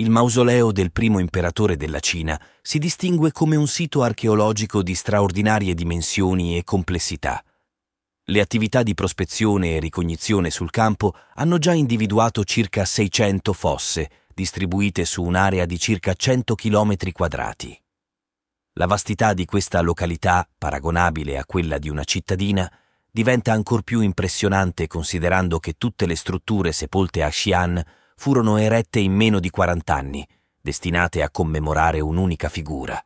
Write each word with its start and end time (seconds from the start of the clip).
il 0.00 0.08
mausoleo 0.08 0.72
del 0.72 0.92
primo 0.92 1.18
imperatore 1.18 1.76
della 1.76 2.00
Cina 2.00 2.40
si 2.62 2.78
distingue 2.78 3.32
come 3.32 3.56
un 3.56 3.68
sito 3.68 4.02
archeologico 4.02 4.82
di 4.82 4.94
straordinarie 4.94 5.74
dimensioni 5.74 6.56
e 6.56 6.64
complessità. 6.64 7.44
Le 8.24 8.40
attività 8.40 8.82
di 8.82 8.94
prospezione 8.94 9.76
e 9.76 9.78
ricognizione 9.78 10.48
sul 10.48 10.70
campo 10.70 11.14
hanno 11.34 11.58
già 11.58 11.74
individuato 11.74 12.44
circa 12.44 12.86
600 12.86 13.52
fosse, 13.52 14.10
distribuite 14.34 15.04
su 15.04 15.22
un'area 15.22 15.66
di 15.66 15.78
circa 15.78 16.14
100 16.14 16.54
km 16.54 16.94
quadrati. 17.12 17.78
La 18.74 18.86
vastità 18.86 19.34
di 19.34 19.44
questa 19.44 19.82
località, 19.82 20.48
paragonabile 20.56 21.36
a 21.36 21.44
quella 21.44 21.76
di 21.76 21.90
una 21.90 22.04
cittadina, 22.04 22.72
diventa 23.10 23.52
ancor 23.52 23.82
più 23.82 24.00
impressionante 24.00 24.86
considerando 24.86 25.58
che 25.58 25.74
tutte 25.76 26.06
le 26.06 26.16
strutture 26.16 26.72
sepolte 26.72 27.22
a 27.22 27.28
Xi'an 27.28 27.84
furono 28.20 28.58
erette 28.58 28.98
in 28.98 29.14
meno 29.14 29.40
di 29.40 29.48
40 29.48 29.94
anni, 29.94 30.28
destinate 30.60 31.22
a 31.22 31.30
commemorare 31.30 32.00
un'unica 32.00 32.50
figura. 32.50 33.02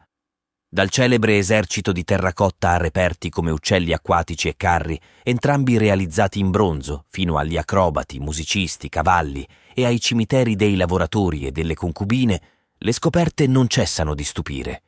Dal 0.69 0.91
celebre 0.91 1.38
esercito 1.38 1.93
di 1.93 2.02
terracotta 2.02 2.71
a 2.71 2.79
reperti 2.79 3.30
come 3.30 3.52
uccelli 3.52 3.93
acquatici 3.93 4.48
e 4.48 4.57
carri, 4.57 5.01
entrambi 5.23 5.79
realizzati 5.79 6.41
in 6.41 6.51
bronzo, 6.51 7.05
fino 7.11 7.38
agli 7.38 7.57
acrobati, 7.57 8.19
musicisti, 8.19 8.88
cavalli 8.88 9.47
e 9.73 9.85
ai 9.85 10.01
cimiteri 10.01 10.57
dei 10.57 10.74
lavoratori 10.74 11.46
e 11.46 11.52
delle 11.52 11.74
concubine, 11.74 12.41
le 12.77 12.93
scoperte 12.93 13.46
non 13.46 13.69
cessano 13.69 14.16
di 14.16 14.24
stupire. 14.24 14.83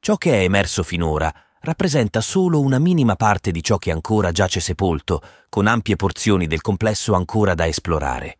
Ciò 0.00 0.16
che 0.16 0.34
è 0.34 0.42
emerso 0.42 0.82
finora 0.82 1.32
rappresenta 1.60 2.20
solo 2.20 2.60
una 2.60 2.78
minima 2.78 3.16
parte 3.16 3.50
di 3.50 3.62
ciò 3.62 3.78
che 3.78 3.90
ancora 3.90 4.32
giace 4.32 4.60
sepolto, 4.60 5.22
con 5.48 5.66
ampie 5.66 5.96
porzioni 5.96 6.46
del 6.46 6.60
complesso 6.60 7.14
ancora 7.14 7.54
da 7.54 7.66
esplorare. 7.66 8.36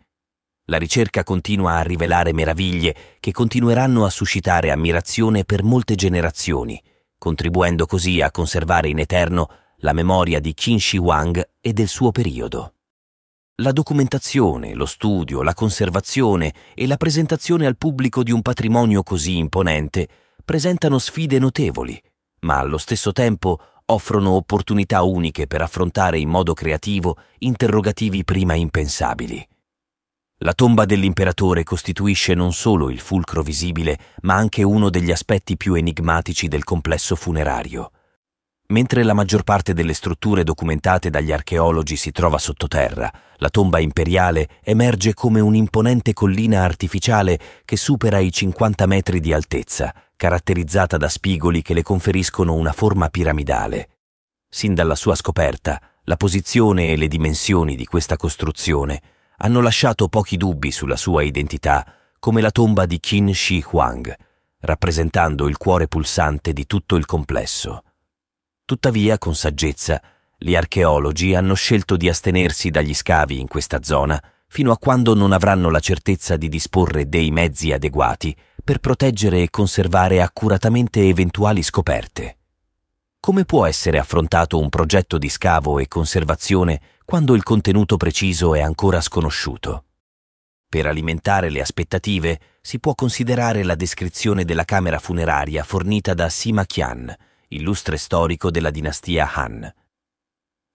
La 0.66 0.78
ricerca 0.78 1.24
continua 1.24 1.74
a 1.74 1.82
rivelare 1.82 2.32
meraviglie 2.32 2.94
che 3.18 3.32
continueranno 3.32 4.04
a 4.04 4.10
suscitare 4.10 4.70
ammirazione 4.70 5.44
per 5.44 5.64
molte 5.64 5.96
generazioni, 5.96 6.80
contribuendo 7.18 7.84
così 7.84 8.20
a 8.20 8.30
conservare 8.30 8.88
in 8.88 9.00
eterno 9.00 9.48
la 9.78 9.92
memoria 9.92 10.38
di 10.38 10.54
Qin 10.54 10.78
Shi 10.78 10.98
Huang 10.98 11.50
e 11.60 11.72
del 11.72 11.88
suo 11.88 12.12
periodo. 12.12 12.74
La 13.56 13.72
documentazione, 13.72 14.74
lo 14.74 14.86
studio, 14.86 15.42
la 15.42 15.52
conservazione 15.52 16.54
e 16.74 16.86
la 16.86 16.96
presentazione 16.96 17.66
al 17.66 17.76
pubblico 17.76 18.22
di 18.22 18.30
un 18.30 18.40
patrimonio 18.40 19.02
così 19.02 19.36
imponente 19.38 20.08
presentano 20.44 20.98
sfide 20.98 21.38
notevoli, 21.38 22.00
ma 22.40 22.58
allo 22.58 22.78
stesso 22.78 23.12
tempo 23.12 23.58
offrono 23.86 24.30
opportunità 24.30 25.02
uniche 25.02 25.48
per 25.48 25.60
affrontare 25.60 26.18
in 26.18 26.28
modo 26.28 26.54
creativo 26.54 27.18
interrogativi 27.38 28.24
prima 28.24 28.54
impensabili. 28.54 29.46
La 30.44 30.54
tomba 30.54 30.86
dell'imperatore 30.86 31.62
costituisce 31.62 32.34
non 32.34 32.52
solo 32.52 32.90
il 32.90 32.98
fulcro 32.98 33.42
visibile, 33.42 33.96
ma 34.22 34.34
anche 34.34 34.64
uno 34.64 34.90
degli 34.90 35.12
aspetti 35.12 35.56
più 35.56 35.74
enigmatici 35.74 36.48
del 36.48 36.64
complesso 36.64 37.14
funerario. 37.14 37.92
Mentre 38.68 39.04
la 39.04 39.12
maggior 39.12 39.44
parte 39.44 39.72
delle 39.72 39.94
strutture 39.94 40.42
documentate 40.42 41.10
dagli 41.10 41.30
archeologi 41.30 41.94
si 41.94 42.10
trova 42.10 42.38
sottoterra, 42.38 43.08
la 43.36 43.50
tomba 43.50 43.78
imperiale 43.78 44.48
emerge 44.64 45.14
come 45.14 45.38
un'imponente 45.38 46.12
collina 46.12 46.64
artificiale 46.64 47.38
che 47.64 47.76
supera 47.76 48.18
i 48.18 48.32
50 48.32 48.86
metri 48.86 49.20
di 49.20 49.32
altezza, 49.32 49.94
caratterizzata 50.16 50.96
da 50.96 51.08
spigoli 51.08 51.62
che 51.62 51.74
le 51.74 51.84
conferiscono 51.84 52.54
una 52.54 52.72
forma 52.72 53.08
piramidale. 53.10 53.90
Sin 54.48 54.74
dalla 54.74 54.96
sua 54.96 55.14
scoperta, 55.14 55.80
la 56.04 56.16
posizione 56.16 56.88
e 56.88 56.96
le 56.96 57.06
dimensioni 57.06 57.76
di 57.76 57.84
questa 57.84 58.16
costruzione 58.16 59.00
hanno 59.44 59.60
lasciato 59.60 60.08
pochi 60.08 60.36
dubbi 60.36 60.70
sulla 60.70 60.96
sua 60.96 61.22
identità, 61.22 61.84
come 62.18 62.40
la 62.40 62.52
tomba 62.52 62.86
di 62.86 63.00
Qin 63.00 63.34
Shi 63.34 63.64
Huang, 63.70 64.16
rappresentando 64.60 65.48
il 65.48 65.56
cuore 65.56 65.88
pulsante 65.88 66.52
di 66.52 66.64
tutto 66.66 66.94
il 66.94 67.06
complesso. 67.06 67.82
Tuttavia, 68.64 69.18
con 69.18 69.34
saggezza, 69.34 70.00
gli 70.38 70.54
archeologi 70.54 71.34
hanno 71.34 71.54
scelto 71.54 71.96
di 71.96 72.08
astenersi 72.08 72.70
dagli 72.70 72.94
scavi 72.94 73.40
in 73.40 73.48
questa 73.48 73.82
zona 73.82 74.22
fino 74.46 74.70
a 74.70 74.78
quando 74.78 75.14
non 75.14 75.32
avranno 75.32 75.70
la 75.70 75.80
certezza 75.80 76.36
di 76.36 76.48
disporre 76.48 77.08
dei 77.08 77.30
mezzi 77.32 77.72
adeguati 77.72 78.36
per 78.62 78.78
proteggere 78.78 79.42
e 79.42 79.50
conservare 79.50 80.22
accuratamente 80.22 81.00
eventuali 81.08 81.62
scoperte. 81.62 82.36
Come 83.18 83.44
può 83.44 83.66
essere 83.66 83.98
affrontato 83.98 84.58
un 84.60 84.68
progetto 84.68 85.18
di 85.18 85.28
scavo 85.28 85.80
e 85.80 85.88
conservazione 85.88 86.80
quando 87.04 87.34
il 87.34 87.42
contenuto 87.42 87.96
preciso 87.96 88.54
è 88.54 88.60
ancora 88.60 89.00
sconosciuto? 89.00 89.84
Per 90.68 90.86
alimentare 90.86 91.50
le 91.50 91.60
aspettative 91.60 92.40
si 92.60 92.78
può 92.78 92.94
considerare 92.94 93.62
la 93.62 93.74
descrizione 93.74 94.44
della 94.44 94.64
camera 94.64 94.98
funeraria 94.98 95.64
fornita 95.64 96.14
da 96.14 96.28
Sima 96.28 96.64
Qian, 96.64 97.14
illustre 97.48 97.98
storico 97.98 98.50
della 98.50 98.70
dinastia 98.70 99.30
Han. 99.34 99.70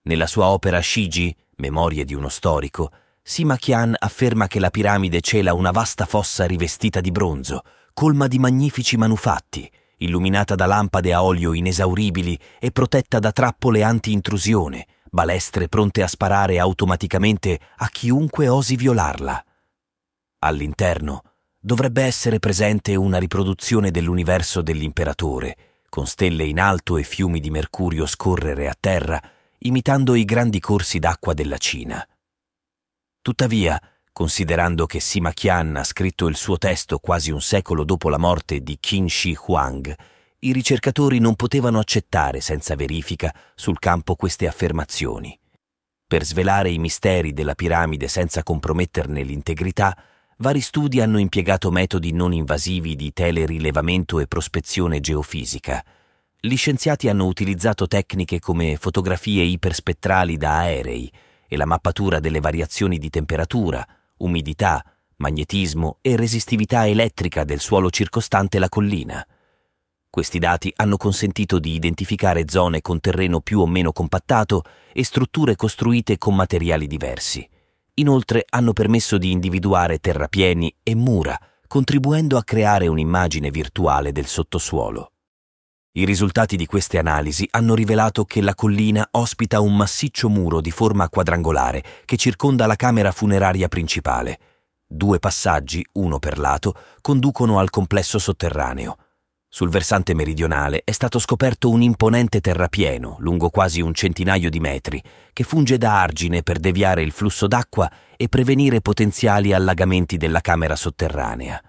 Nella 0.04 0.28
sua 0.28 0.48
opera 0.48 0.82
Shiji, 0.82 1.36
Memorie 1.56 2.06
di 2.06 2.14
uno 2.14 2.30
storico, 2.30 2.92
Sima 3.24 3.58
Qian 3.58 3.96
afferma 3.98 4.48
che 4.48 4.60
la 4.60 4.70
piramide 4.70 5.22
cela 5.22 5.54
una 5.54 5.72
vasta 5.72 6.06
fossa 6.06 6.46
rivestita 6.46 7.02
di 7.02 7.12
bronzo, 7.12 7.64
colma 7.94 8.28
di 8.28 8.38
magnifici 8.38 8.96
manufatti, 8.96 9.70
illuminata 9.98 10.54
da 10.54 10.68
lampade 10.68 11.12
a 11.12 11.24
olio 11.24 11.54
inesauribili 11.54 12.40
e 12.60 12.72
protetta 12.72 13.18
da 13.18 13.32
trappole 13.32 13.82
anti-intrusione, 13.82 14.86
balestre 15.10 15.68
pronte 15.68 16.04
a 16.04 16.08
sparare 16.08 16.60
automaticamente 16.60 17.60
a 17.78 17.88
chiunque 17.90 18.48
osi 18.48 18.76
violarla. 18.76 19.44
All'interno 20.40 21.22
dovrebbe 21.60 22.04
essere 22.04 22.40
presente 22.40 22.96
una 22.96 23.18
riproduzione 23.18 23.92
dell'universo 23.92 24.62
dell'imperatore, 24.62 25.58
con 25.90 26.06
stelle 26.06 26.46
in 26.46 26.60
alto 26.60 26.98
e 26.98 27.04
fiumi 27.04 27.40
di 27.40 27.50
mercurio 27.50 28.06
scorrere 28.06 28.70
a 28.70 28.76
terra, 28.80 29.22
imitando 29.60 30.16
i 30.16 30.26
grandi 30.26 30.60
corsi 30.60 31.00
d'acqua 31.00 31.34
della 31.34 31.58
Cina. 31.58 32.08
Tuttavia, 33.22 33.82
considerando 34.12 34.86
che 34.86 35.00
Sima 35.00 35.32
Qian 35.32 35.76
ha 35.76 35.84
scritto 35.84 36.28
il 36.28 36.36
suo 36.36 36.58
testo 36.58 37.00
quasi 37.00 37.32
un 37.32 37.42
secolo 37.42 37.84
dopo 37.84 38.10
la 38.10 38.18
morte 38.18 38.62
di 38.62 38.78
Qin 38.80 39.10
Shi 39.10 39.38
Huang, 39.46 39.94
i 40.40 40.52
ricercatori 40.52 41.18
non 41.18 41.36
potevano 41.36 41.80
accettare 41.80 42.42
senza 42.42 42.76
verifica 42.76 43.34
sul 43.56 43.80
campo 43.80 44.16
queste 44.16 44.48
affermazioni. 44.48 45.38
Per 46.06 46.24
svelare 46.24 46.70
i 46.70 46.78
misteri 46.78 47.34
della 47.34 47.56
piramide 47.56 48.08
senza 48.08 48.44
comprometterne 48.44 49.24
l'integrità, 49.24 49.98
vari 50.38 50.62
studi 50.62 51.02
hanno 51.02 51.18
impiegato 51.18 51.72
metodi 51.72 52.14
non 52.14 52.34
invasivi 52.34 52.96
di 52.96 53.12
telerilevamento 53.14 54.20
e 54.20 54.28
prospezione 54.28 55.00
geofisica. 55.00 55.84
Gli 56.40 56.56
scienziati 56.56 57.10
hanno 57.10 57.26
utilizzato 57.26 57.88
tecniche 57.88 58.40
come 58.40 58.78
fotografie 58.78 59.42
iperspettrali 59.42 60.38
da 60.38 60.60
aerei 60.60 61.12
e 61.48 61.58
la 61.58 61.66
mappatura 61.66 62.20
delle 62.20 62.40
variazioni 62.40 63.00
di 63.00 63.10
temperatura, 63.10 63.86
umidità, 64.18 64.86
magnetismo 65.16 65.98
e 66.02 66.16
resistività 66.16 66.86
elettrica 66.86 67.44
del 67.44 67.60
suolo 67.60 67.90
circostante 67.90 68.60
la 68.60 68.70
collina. 68.70 69.26
Questi 70.10 70.40
dati 70.40 70.72
hanno 70.78 70.98
consentito 70.98 71.60
di 71.60 71.74
identificare 71.74 72.46
zone 72.48 72.82
con 72.82 73.00
terreno 73.00 73.40
più 73.42 73.60
o 73.60 73.68
meno 73.68 73.92
compattato 73.92 74.64
e 74.94 75.04
strutture 75.04 75.56
costruite 75.56 76.18
con 76.18 76.36
materiali 76.36 76.88
diversi. 76.88 77.48
Inoltre 77.96 78.46
hanno 78.50 78.74
permesso 78.74 79.18
di 79.18 79.32
individuare 79.32 80.00
terrapieni 80.00 80.74
e 80.84 80.96
mura, 80.96 81.38
contribuendo 81.68 82.38
a 82.38 82.44
creare 82.44 82.88
un'immagine 82.88 83.52
virtuale 83.52 84.12
del 84.12 84.26
sottosuolo. 84.26 85.12
I 85.98 86.06
risultati 86.06 86.58
di 86.58 86.68
queste 86.68 87.00
analisi 87.00 87.48
hanno 87.52 87.74
rivelato 87.74 88.24
che 88.24 88.42
la 88.42 88.54
collina 88.54 89.08
ospita 89.12 89.62
un 89.62 89.76
massiccio 89.76 90.30
muro 90.30 90.62
di 90.62 90.70
forma 90.70 91.10
quadrangolare 91.10 91.84
che 92.06 92.18
circonda 92.18 92.68
la 92.68 92.76
camera 92.76 93.12
funeraria 93.12 93.68
principale. 93.68 94.40
Due 94.86 95.18
passaggi, 95.18 95.84
uno 95.94 96.20
per 96.20 96.38
lato, 96.38 96.76
conducono 97.02 97.58
al 97.58 97.72
complesso 97.72 98.20
sotterraneo. 98.20 98.98
Sul 99.50 99.70
versante 99.70 100.14
meridionale 100.14 100.82
è 100.84 100.92
stato 100.92 101.20
scoperto 101.20 101.70
un 101.70 101.82
imponente 101.82 102.42
terrapieno, 102.42 103.16
lungo 103.20 103.50
quasi 103.50 103.82
un 103.82 103.94
centinaio 103.94 104.50
di 104.50 104.60
metri, 104.60 105.02
che 105.32 105.44
funge 105.44 105.78
da 105.78 106.02
argine 106.02 106.44
per 106.44 106.60
deviare 106.60 107.02
il 107.02 107.12
flusso 107.12 107.48
d'acqua 107.48 107.90
e 108.18 108.28
prevenire 108.28 108.82
potenziali 108.82 109.54
allagamenti 109.54 110.18
della 110.18 110.42
camera 110.42 110.76
sotterranea. 110.76 111.62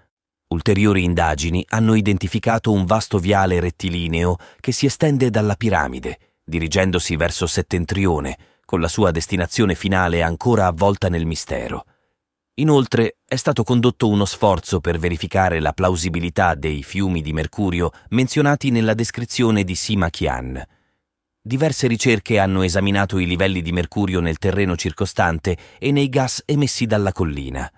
Ulteriori 0.49 1.03
indagini 1.03 1.63
hanno 1.69 1.93
identificato 1.93 2.71
un 2.71 2.85
vasto 2.85 3.17
viale 3.17 3.59
rettilineo 3.59 4.35
che 4.59 4.71
si 4.71 4.85
estende 4.85 5.29
dalla 5.29 5.55
piramide, 5.55 6.19
dirigendosi 6.43 7.15
verso 7.15 7.47
settentrione, 7.47 8.37
con 8.65 8.81
la 8.81 8.87
sua 8.87 9.11
destinazione 9.11 9.73
finale 9.73 10.21
ancora 10.21 10.65
avvolta 10.65 11.07
nel 11.07 11.25
mistero. 11.25 11.85
Inoltre 12.59 13.19
è 13.25 13.37
stato 13.37 13.63
condotto 13.63 14.09
uno 14.09 14.25
sforzo 14.25 14.81
per 14.81 14.99
verificare 14.99 15.61
la 15.61 15.71
plausibilità 15.71 16.55
dei 16.55 16.83
fiumi 16.83 17.21
di 17.21 17.31
mercurio 17.31 17.91
menzionati 18.09 18.69
nella 18.69 18.93
descrizione 18.93 19.63
di 19.63 19.75
Sima 19.75 20.09
Qian. 20.09 20.61
Diverse 21.41 21.87
ricerche 21.87 22.37
hanno 22.37 22.61
esaminato 22.63 23.17
i 23.17 23.25
livelli 23.25 23.61
di 23.61 23.71
mercurio 23.71 24.19
nel 24.19 24.39
terreno 24.39 24.75
circostante 24.75 25.57
e 25.79 25.93
nei 25.93 26.09
gas 26.09 26.43
emessi 26.45 26.85
dalla 26.85 27.13
collina. 27.13 27.71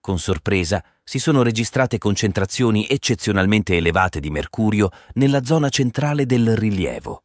Con 0.00 0.20
sorpresa 0.20 0.82
si 1.02 1.18
sono 1.18 1.42
registrate 1.42 1.98
concentrazioni 1.98 2.86
eccezionalmente 2.88 3.76
elevate 3.76 4.20
di 4.20 4.30
mercurio 4.30 4.90
nella 5.14 5.42
zona 5.42 5.68
centrale 5.70 6.24
del 6.24 6.56
rilievo. 6.56 7.24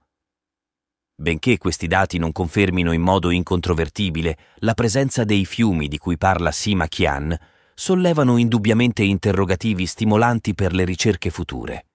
Benché 1.18 1.58
questi 1.58 1.88
dati 1.88 2.18
non 2.18 2.34
confermino 2.34 2.92
in 2.92 3.02
modo 3.02 3.30
incontrovertibile 3.30 4.38
la 4.58 4.74
presenza 4.74 5.24
dei 5.24 5.46
fiumi 5.46 5.88
di 5.88 5.98
cui 5.98 6.18
parla 6.18 6.52
Sima 6.52 6.88
Qian, 6.88 7.34
sollevano 7.74 8.36
indubbiamente 8.36 9.02
interrogativi 9.02 9.86
stimolanti 9.86 10.54
per 10.54 10.74
le 10.74 10.84
ricerche 10.84 11.30
future. 11.30 11.86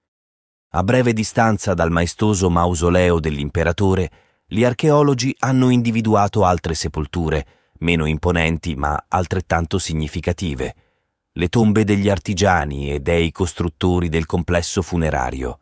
A 0.71 0.83
breve 0.83 1.13
distanza 1.13 1.75
dal 1.75 1.91
maestoso 1.91 2.49
mausoleo 2.49 3.19
dell'imperatore, 3.19 4.09
gli 4.47 4.63
archeologi 4.63 5.35
hanno 5.39 5.69
individuato 5.69 6.43
altre 6.43 6.73
sepolture, 6.73 7.45
meno 7.79 8.05
imponenti 8.05 8.75
ma 8.75 9.05
altrettanto 9.07 9.77
significative, 9.77 10.75
le 11.33 11.47
tombe 11.47 11.83
degli 11.83 12.09
artigiani 12.09 12.91
e 12.91 12.99
dei 12.99 13.31
costruttori 13.31 14.09
del 14.09 14.25
complesso 14.25 14.81
funerario. 14.81 15.59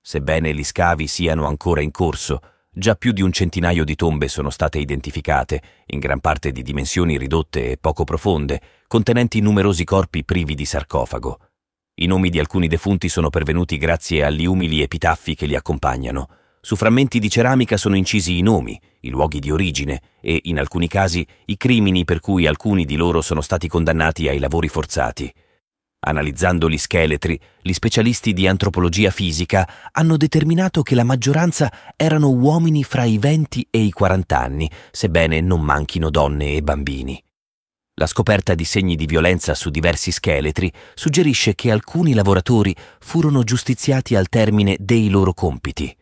Sebbene 0.00 0.54
gli 0.54 0.64
scavi 0.64 1.06
siano 1.06 1.46
ancora 1.46 1.82
in 1.82 1.90
corso, 1.90 2.40
Già 2.76 2.96
più 2.96 3.12
di 3.12 3.22
un 3.22 3.30
centinaio 3.30 3.84
di 3.84 3.94
tombe 3.94 4.26
sono 4.26 4.50
state 4.50 4.80
identificate, 4.80 5.62
in 5.86 6.00
gran 6.00 6.18
parte 6.18 6.50
di 6.50 6.60
dimensioni 6.62 7.16
ridotte 7.16 7.70
e 7.70 7.76
poco 7.76 8.02
profonde, 8.02 8.60
contenenti 8.88 9.38
numerosi 9.38 9.84
corpi 9.84 10.24
privi 10.24 10.56
di 10.56 10.64
sarcofago. 10.64 11.38
I 12.00 12.06
nomi 12.06 12.30
di 12.30 12.40
alcuni 12.40 12.66
defunti 12.66 13.08
sono 13.08 13.30
pervenuti 13.30 13.78
grazie 13.78 14.24
agli 14.24 14.44
umili 14.44 14.82
epitaffi 14.82 15.36
che 15.36 15.46
li 15.46 15.54
accompagnano. 15.54 16.28
Su 16.60 16.74
frammenti 16.74 17.20
di 17.20 17.30
ceramica 17.30 17.76
sono 17.76 17.94
incisi 17.94 18.38
i 18.38 18.42
nomi, 18.42 18.76
i 19.02 19.10
luoghi 19.10 19.38
di 19.38 19.52
origine 19.52 20.00
e, 20.20 20.40
in 20.44 20.58
alcuni 20.58 20.88
casi, 20.88 21.24
i 21.44 21.56
crimini 21.56 22.04
per 22.04 22.18
cui 22.18 22.48
alcuni 22.48 22.84
di 22.84 22.96
loro 22.96 23.20
sono 23.20 23.40
stati 23.40 23.68
condannati 23.68 24.26
ai 24.26 24.40
lavori 24.40 24.66
forzati. 24.66 25.32
Analizzando 26.06 26.68
gli 26.68 26.76
scheletri, 26.76 27.40
gli 27.62 27.72
specialisti 27.72 28.34
di 28.34 28.46
antropologia 28.46 29.10
fisica 29.10 29.66
hanno 29.90 30.18
determinato 30.18 30.82
che 30.82 30.94
la 30.94 31.02
maggioranza 31.02 31.72
erano 31.96 32.28
uomini 32.28 32.84
fra 32.84 33.04
i 33.04 33.16
20 33.16 33.68
e 33.70 33.78
i 33.78 33.90
40 33.90 34.38
anni, 34.38 34.70
sebbene 34.90 35.40
non 35.40 35.62
manchino 35.62 36.10
donne 36.10 36.56
e 36.56 36.62
bambini. 36.62 37.22
La 37.94 38.06
scoperta 38.06 38.54
di 38.54 38.64
segni 38.64 38.96
di 38.96 39.06
violenza 39.06 39.54
su 39.54 39.70
diversi 39.70 40.10
scheletri 40.10 40.70
suggerisce 40.94 41.54
che 41.54 41.70
alcuni 41.70 42.12
lavoratori 42.12 42.76
furono 43.00 43.42
giustiziati 43.42 44.14
al 44.14 44.28
termine 44.28 44.76
dei 44.78 45.08
loro 45.08 45.32
compiti. 45.32 45.96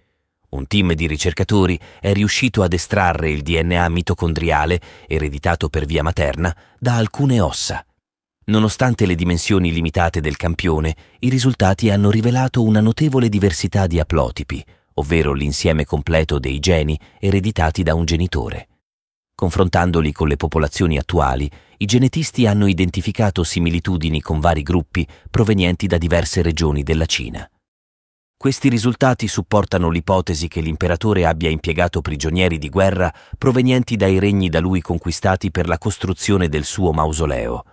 Un 0.48 0.66
team 0.66 0.94
di 0.94 1.06
ricercatori 1.06 1.78
è 2.00 2.12
riuscito 2.12 2.64
ad 2.64 2.72
estrarre 2.72 3.30
il 3.30 3.42
DNA 3.42 3.88
mitocondriale, 3.88 4.80
ereditato 5.06 5.68
per 5.68 5.84
via 5.84 6.02
materna, 6.02 6.54
da 6.78 6.96
alcune 6.96 7.40
ossa. 7.40 7.84
Nonostante 8.52 9.06
le 9.06 9.14
dimensioni 9.14 9.72
limitate 9.72 10.20
del 10.20 10.36
campione, 10.36 10.94
i 11.20 11.30
risultati 11.30 11.88
hanno 11.88 12.10
rivelato 12.10 12.62
una 12.62 12.82
notevole 12.82 13.30
diversità 13.30 13.86
di 13.86 13.98
aplotipi, 13.98 14.62
ovvero 14.96 15.32
l'insieme 15.32 15.86
completo 15.86 16.38
dei 16.38 16.58
geni 16.58 17.00
ereditati 17.18 17.82
da 17.82 17.94
un 17.94 18.04
genitore. 18.04 18.68
Confrontandoli 19.34 20.12
con 20.12 20.28
le 20.28 20.36
popolazioni 20.36 20.98
attuali, 20.98 21.50
i 21.78 21.86
genetisti 21.86 22.46
hanno 22.46 22.66
identificato 22.66 23.42
similitudini 23.42 24.20
con 24.20 24.38
vari 24.38 24.60
gruppi 24.60 25.08
provenienti 25.30 25.86
da 25.86 25.96
diverse 25.96 26.42
regioni 26.42 26.82
della 26.82 27.06
Cina. 27.06 27.50
Questi 28.36 28.68
risultati 28.68 29.28
supportano 29.28 29.88
l'ipotesi 29.88 30.48
che 30.48 30.60
l'imperatore 30.60 31.24
abbia 31.24 31.48
impiegato 31.48 32.02
prigionieri 32.02 32.58
di 32.58 32.68
guerra 32.68 33.10
provenienti 33.38 33.96
dai 33.96 34.18
regni 34.18 34.50
da 34.50 34.60
lui 34.60 34.82
conquistati 34.82 35.50
per 35.50 35.66
la 35.66 35.78
costruzione 35.78 36.50
del 36.50 36.64
suo 36.64 36.92
mausoleo, 36.92 37.64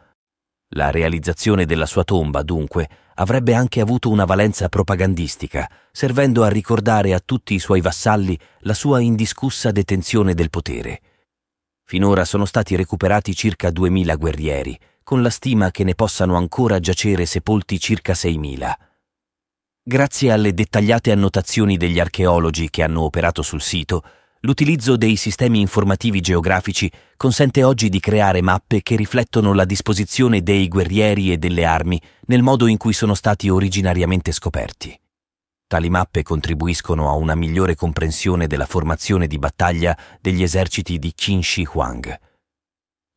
la 0.74 0.92
realizzazione 0.92 1.66
della 1.66 1.86
sua 1.86 2.04
tomba, 2.04 2.44
dunque, 2.44 2.88
avrebbe 3.16 3.54
anche 3.54 3.82
avuto 3.82 4.10
una 4.10 4.26
valenza 4.26 4.70
propagandistica, 4.70 5.70
servendo 5.92 6.44
a 6.44 6.50
ricordare 6.50 7.14
a 7.14 7.22
tutti 7.24 7.54
i 7.54 7.60
suoi 7.60 7.82
vassalli 7.82 8.38
la 8.60 8.74
sua 8.74 9.00
indiscussa 9.00 9.72
detenzione 9.72 10.34
del 10.34 10.50
potere. 10.50 11.02
Finora 11.84 12.24
sono 12.24 12.46
stati 12.46 12.76
recuperati 12.76 13.34
circa 13.34 13.72
2000 13.72 14.16
guerrieri, 14.16 14.80
con 15.04 15.24
la 15.24 15.32
stima 15.32 15.72
che 15.72 15.84
ne 15.84 15.96
possano 15.96 16.36
ancora 16.36 16.80
giacere 16.80 17.26
sepolti 17.26 17.80
circa 17.80 18.14
6000. 18.14 18.78
Grazie 19.82 20.32
alle 20.32 20.54
dettagliate 20.54 21.12
annotazioni 21.12 21.78
degli 21.78 22.00
archeologi 22.00 22.70
che 22.70 22.84
hanno 22.84 23.02
operato 23.02 23.42
sul 23.42 23.62
sito, 23.62 24.04
L'utilizzo 24.44 24.96
dei 24.96 25.18
sistemi 25.18 25.60
informativi 25.60 26.22
geografici 26.22 26.90
consente 27.18 27.62
oggi 27.64 27.90
di 27.90 28.00
creare 28.00 28.42
mappe 28.42 28.82
che 28.82 28.96
riflettono 28.96 29.54
la 29.54 29.66
disposizione 29.66 30.42
dei 30.42 30.70
guerrieri 30.70 31.34
e 31.34 31.38
delle 31.38 31.66
armi 31.66 32.02
nel 32.28 32.42
modo 32.42 32.68
in 32.68 32.78
cui 32.78 32.94
sono 32.94 33.16
stati 33.16 33.50
originariamente 33.50 34.32
scoperti. 34.32 34.98
Tali 35.68 35.90
mappe 35.90 36.24
contribuiscono 36.24 37.10
a 37.10 37.16
una 37.16 37.36
migliore 37.36 37.76
comprensione 37.76 38.48
della 38.48 38.66
formazione 38.66 39.28
di 39.28 39.38
battaglia 39.38 39.98
degli 40.22 40.42
eserciti 40.42 41.00
di 41.00 41.14
Qin 41.14 41.44
Shi 41.44 41.68
Huang. 41.74 42.18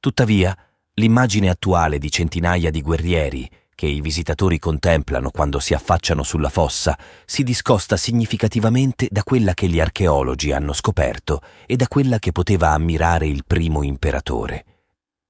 Tuttavia, 0.01 0.57
l'immagine 0.95 1.49
attuale 1.49 1.99
di 1.99 2.11
centinaia 2.11 2.73
di 2.73 2.83
guerrieri 2.83 3.49
che 3.75 3.87
i 3.87 4.01
visitatori 4.01 4.59
contemplano 4.59 5.31
quando 5.31 5.59
si 5.59 5.75
affacciano 5.75 6.23
sulla 6.23 6.49
fossa 6.49 6.99
si 7.25 7.43
discosta 7.43 7.97
significativamente 7.97 9.09
da 9.11 9.23
quella 9.23 9.55
che 9.55 9.69
gli 9.69 9.81
archeologi 9.81 10.53
hanno 10.53 10.73
scoperto 10.73 11.41
e 11.67 11.77
da 11.77 11.89
quella 11.89 12.19
che 12.19 12.33
poteva 12.33 12.71
ammirare 12.71 13.27
il 13.27 13.45
primo 13.47 13.83
imperatore. 13.83 14.65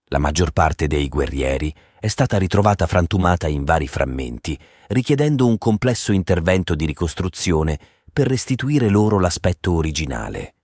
La 0.07 0.19
maggior 0.19 0.51
parte 0.51 0.87
dei 0.87 1.09
guerrieri 1.09 1.75
è 1.99 2.09
stata 2.09 2.37
ritrovata 2.37 2.87
frantumata 2.87 3.49
in 3.49 3.65
vari 3.65 3.89
frammenti, 3.89 4.59
richiedendo 4.89 5.47
un 5.47 5.57
complesso 5.57 6.13
intervento 6.13 6.75
di 6.75 6.85
ricostruzione 6.85 7.79
per 8.13 8.27
restituire 8.27 8.89
loro 8.89 9.19
l'aspetto 9.19 9.73
originale. 9.73 10.55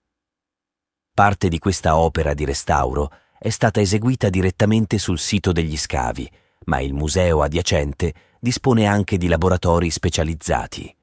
Parte 1.14 1.48
di 1.48 1.58
questa 1.58 1.96
opera 1.96 2.34
di 2.34 2.44
restauro 2.44 3.10
è 3.38 3.48
stata 3.50 3.80
eseguita 3.80 4.28
direttamente 4.28 4.98
sul 4.98 5.18
sito 5.18 5.52
degli 5.52 5.76
scavi, 5.76 6.30
ma 6.66 6.80
il 6.80 6.94
museo 6.94 7.42
adiacente 7.42 8.14
dispone 8.40 8.86
anche 8.86 9.16
di 9.16 9.28
laboratori 9.28 9.90
specializzati. 9.90 10.94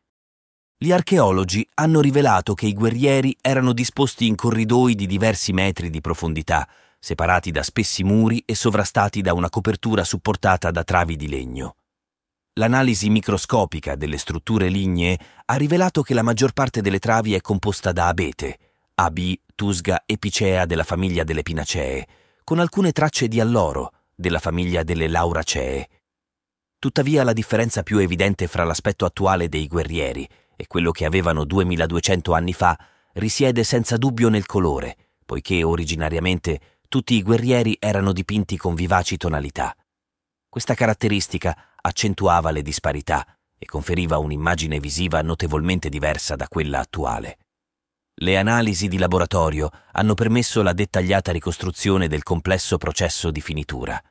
Gli 0.78 0.92
archeologi 0.92 1.68
hanno 1.76 2.02
rivelato 2.02 2.54
che 2.54 2.66
i 2.66 2.74
guerrieri 2.74 3.36
erano 3.42 3.74
disposti 3.74 4.28
in 4.28 4.36
corridoi 4.36 4.94
di 4.94 5.08
diversi 5.08 5.54
metri 5.54 5.90
di 5.90 6.02
profondità, 6.02 6.68
separati 7.00 7.52
da 7.52 7.64
spessi 7.64 8.04
muri 8.04 8.44
e 8.46 8.56
sovrastati 8.56 9.22
da 9.22 9.34
una 9.34 9.50
copertura 9.50 10.04
supportata 10.04 10.72
da 10.72 10.84
travi 10.84 11.16
di 11.16 11.30
legno. 11.30 11.76
L'analisi 12.58 13.10
microscopica 13.10 13.96
delle 13.96 14.18
strutture 14.18 14.70
lignee 14.70 15.20
ha 15.46 15.56
rivelato 15.56 16.02
che 16.02 16.14
la 16.14 16.24
maggior 16.24 16.54
parte 16.54 16.82
delle 16.82 17.00
travi 17.00 17.34
è 17.34 17.42
composta 17.42 17.92
da 17.92 18.08
abete, 18.08 18.58
AB, 18.96 19.20
tusga 19.56 20.04
e 20.06 20.18
picea 20.18 20.66
della 20.66 20.84
famiglia 20.84 21.24
delle 21.24 21.44
pinacee, 21.44 22.08
con 22.44 22.60
alcune 22.60 22.92
tracce 22.92 23.28
di 23.28 23.40
alloro, 23.40 23.92
della 24.16 24.40
famiglia 24.40 24.84
delle 24.84 25.08
Lauracee. 25.08 25.90
Tuttavia 26.80 27.24
la 27.24 27.34
differenza 27.34 27.84
più 27.84 27.98
evidente 27.98 28.48
fra 28.48 28.64
l'aspetto 28.64 29.06
attuale 29.06 29.50
dei 29.50 29.68
guerrieri 29.68 30.28
e 30.56 30.68
quello 30.68 30.92
che 30.92 31.06
avevano 31.06 31.44
2200 31.44 32.34
anni 32.34 32.54
fa 32.54 32.78
risiede 33.14 33.64
senza 33.64 33.98
dubbio 33.98 34.30
nel 34.30 34.46
colore, 34.46 34.96
poiché 35.26 35.64
originariamente 35.64 36.80
tutti 36.88 37.16
i 37.16 37.22
guerrieri 37.22 37.76
erano 37.80 38.14
dipinti 38.14 38.58
con 38.58 38.74
vivaci 38.76 39.18
tonalità. 39.18 39.76
Questa 40.48 40.74
caratteristica 40.74 41.74
accentuava 41.82 42.52
le 42.52 42.62
disparità 42.62 43.26
e 43.58 43.66
conferiva 43.66 44.18
un'immagine 44.18 44.80
visiva 44.80 45.22
notevolmente 45.22 45.90
diversa 45.90 46.36
da 46.36 46.48
quella 46.48 46.80
attuale. 46.80 47.38
Le 48.18 48.38
analisi 48.38 48.88
di 48.88 48.98
laboratorio 48.98 49.70
hanno 49.92 50.14
permesso 50.14 50.62
la 50.62 50.72
dettagliata 50.72 51.34
ricostruzione 51.34 52.08
del 52.08 52.24
complesso 52.24 52.78
processo 52.78 53.30
di 53.30 53.42
finitura. 53.42 54.02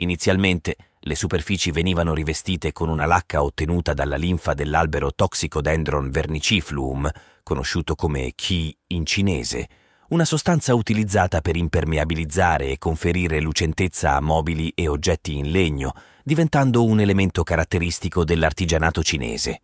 Inizialmente 0.00 0.74
le 0.98 1.14
superfici 1.14 1.70
venivano 1.70 2.14
rivestite 2.14 2.72
con 2.72 2.88
una 2.88 3.06
lacca 3.06 3.44
ottenuta 3.44 3.94
dalla 3.94 4.16
linfa 4.16 4.54
dell'albero 4.54 5.12
Toxicodendron 5.14 6.10
vernicifluum, 6.10 7.08
conosciuto 7.44 7.94
come 7.94 8.32
Qi 8.34 8.76
in 8.88 9.06
cinese, 9.06 9.68
una 10.08 10.24
sostanza 10.24 10.74
utilizzata 10.74 11.40
per 11.40 11.54
impermeabilizzare 11.54 12.70
e 12.72 12.78
conferire 12.78 13.40
lucentezza 13.40 14.16
a 14.16 14.20
mobili 14.20 14.72
e 14.74 14.88
oggetti 14.88 15.36
in 15.36 15.52
legno, 15.52 15.92
diventando 16.24 16.84
un 16.84 16.98
elemento 16.98 17.44
caratteristico 17.44 18.24
dell'artigianato 18.24 19.04
cinese. 19.04 19.60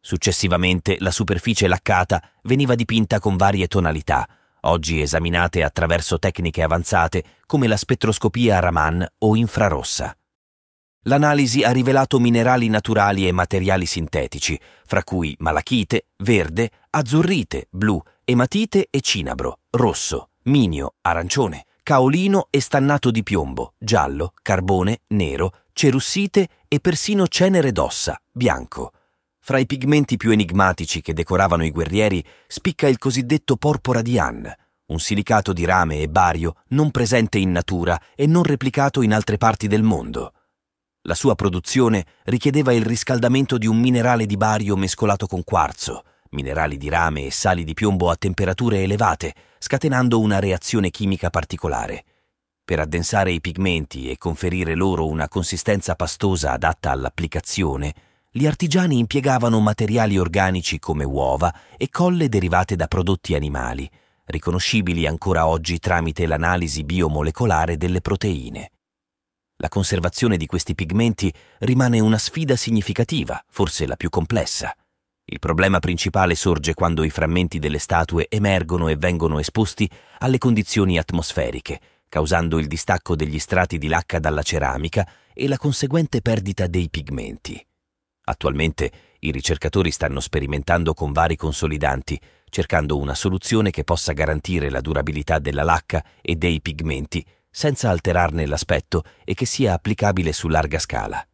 Successivamente 0.00 0.96
la 1.00 1.10
superficie 1.10 1.66
laccata 1.66 2.22
veniva 2.42 2.74
dipinta 2.74 3.18
con 3.18 3.36
varie 3.36 3.66
tonalità, 3.66 4.28
oggi 4.62 5.00
esaminate 5.00 5.62
attraverso 5.62 6.18
tecniche 6.18 6.62
avanzate 6.62 7.24
come 7.46 7.66
la 7.66 7.76
spettroscopia 7.76 8.58
Raman 8.60 9.06
o 9.18 9.36
infrarossa. 9.36 10.16
L'analisi 11.02 11.62
ha 11.62 11.70
rivelato 11.70 12.18
minerali 12.18 12.68
naturali 12.68 13.26
e 13.26 13.32
materiali 13.32 13.86
sintetici, 13.86 14.58
fra 14.84 15.02
cui 15.02 15.34
malachite, 15.38 16.08
verde, 16.18 16.70
azzurrite, 16.90 17.68
blu, 17.70 18.00
ematite 18.24 18.88
e 18.90 19.00
cinabro, 19.00 19.60
rosso, 19.70 20.30
minio, 20.44 20.94
arancione, 21.00 21.64
caolino 21.82 22.48
e 22.50 22.60
stannato 22.60 23.10
di 23.10 23.22
piombo, 23.22 23.72
giallo, 23.78 24.34
carbone, 24.42 25.00
nero, 25.08 25.52
cerussite 25.72 26.48
e 26.68 26.80
persino 26.80 27.26
cenere 27.26 27.72
d'ossa, 27.72 28.20
bianco. 28.30 28.92
Fra 29.48 29.56
i 29.56 29.64
pigmenti 29.64 30.18
più 30.18 30.30
enigmatici 30.30 31.00
che 31.00 31.14
decoravano 31.14 31.64
i 31.64 31.70
guerrieri 31.70 32.22
spicca 32.46 32.86
il 32.86 32.98
cosiddetto 32.98 33.56
porpora 33.56 34.02
di 34.02 34.18
Han, 34.18 34.46
un 34.88 35.00
silicato 35.00 35.54
di 35.54 35.64
rame 35.64 36.02
e 36.02 36.08
bario 36.10 36.56
non 36.68 36.90
presente 36.90 37.38
in 37.38 37.50
natura 37.50 37.98
e 38.14 38.26
non 38.26 38.42
replicato 38.42 39.00
in 39.00 39.14
altre 39.14 39.38
parti 39.38 39.66
del 39.66 39.82
mondo. 39.82 40.34
La 41.04 41.14
sua 41.14 41.34
produzione 41.34 42.04
richiedeva 42.24 42.74
il 42.74 42.84
riscaldamento 42.84 43.56
di 43.56 43.66
un 43.66 43.78
minerale 43.78 44.26
di 44.26 44.36
bario 44.36 44.76
mescolato 44.76 45.26
con 45.26 45.42
quarzo, 45.44 46.04
minerali 46.32 46.76
di 46.76 46.90
rame 46.90 47.24
e 47.24 47.30
sali 47.30 47.64
di 47.64 47.72
piombo 47.72 48.10
a 48.10 48.16
temperature 48.16 48.82
elevate, 48.82 49.32
scatenando 49.56 50.20
una 50.20 50.40
reazione 50.40 50.90
chimica 50.90 51.30
particolare. 51.30 52.04
Per 52.62 52.80
addensare 52.80 53.32
i 53.32 53.40
pigmenti 53.40 54.10
e 54.10 54.18
conferire 54.18 54.74
loro 54.74 55.06
una 55.06 55.26
consistenza 55.26 55.94
pastosa 55.94 56.52
adatta 56.52 56.90
all'applicazione, 56.90 57.94
gli 58.30 58.46
artigiani 58.46 58.98
impiegavano 58.98 59.58
materiali 59.58 60.18
organici 60.18 60.78
come 60.78 61.04
uova 61.04 61.52
e 61.76 61.88
colle 61.88 62.28
derivate 62.28 62.76
da 62.76 62.86
prodotti 62.86 63.34
animali, 63.34 63.90
riconoscibili 64.26 65.06
ancora 65.06 65.46
oggi 65.46 65.78
tramite 65.78 66.26
l'analisi 66.26 66.84
biomolecolare 66.84 67.76
delle 67.76 68.00
proteine. 68.02 68.72
La 69.56 69.68
conservazione 69.68 70.36
di 70.36 70.46
questi 70.46 70.74
pigmenti 70.74 71.32
rimane 71.60 72.00
una 72.00 72.18
sfida 72.18 72.54
significativa, 72.54 73.42
forse 73.48 73.86
la 73.86 73.96
più 73.96 74.10
complessa. 74.10 74.72
Il 75.24 75.40
problema 75.40 75.80
principale 75.80 76.34
sorge 76.34 76.74
quando 76.74 77.04
i 77.04 77.10
frammenti 77.10 77.58
delle 77.58 77.78
statue 77.78 78.26
emergono 78.28 78.88
e 78.88 78.96
vengono 78.96 79.38
esposti 79.38 79.90
alle 80.18 80.38
condizioni 80.38 80.96
atmosferiche, 80.96 81.80
causando 82.08 82.58
il 82.58 82.66
distacco 82.66 83.16
degli 83.16 83.38
strati 83.38 83.78
di 83.78 83.88
lacca 83.88 84.18
dalla 84.18 84.42
ceramica 84.42 85.08
e 85.34 85.48
la 85.48 85.56
conseguente 85.56 86.20
perdita 86.20 86.66
dei 86.66 86.88
pigmenti. 86.88 87.67
Attualmente 88.28 88.90
i 89.20 89.32
ricercatori 89.32 89.90
stanno 89.90 90.20
sperimentando 90.20 90.92
con 90.92 91.12
vari 91.12 91.34
consolidanti, 91.34 92.20
cercando 92.50 92.98
una 92.98 93.14
soluzione 93.14 93.70
che 93.70 93.84
possa 93.84 94.12
garantire 94.12 94.68
la 94.68 94.82
durabilità 94.82 95.38
della 95.38 95.62
lacca 95.62 96.04
e 96.20 96.36
dei 96.36 96.60
pigmenti 96.60 97.24
senza 97.50 97.88
alterarne 97.88 98.44
l'aspetto 98.44 99.02
e 99.24 99.32
che 99.32 99.46
sia 99.46 99.72
applicabile 99.72 100.32
su 100.34 100.48
larga 100.48 100.78
scala. 100.78 101.26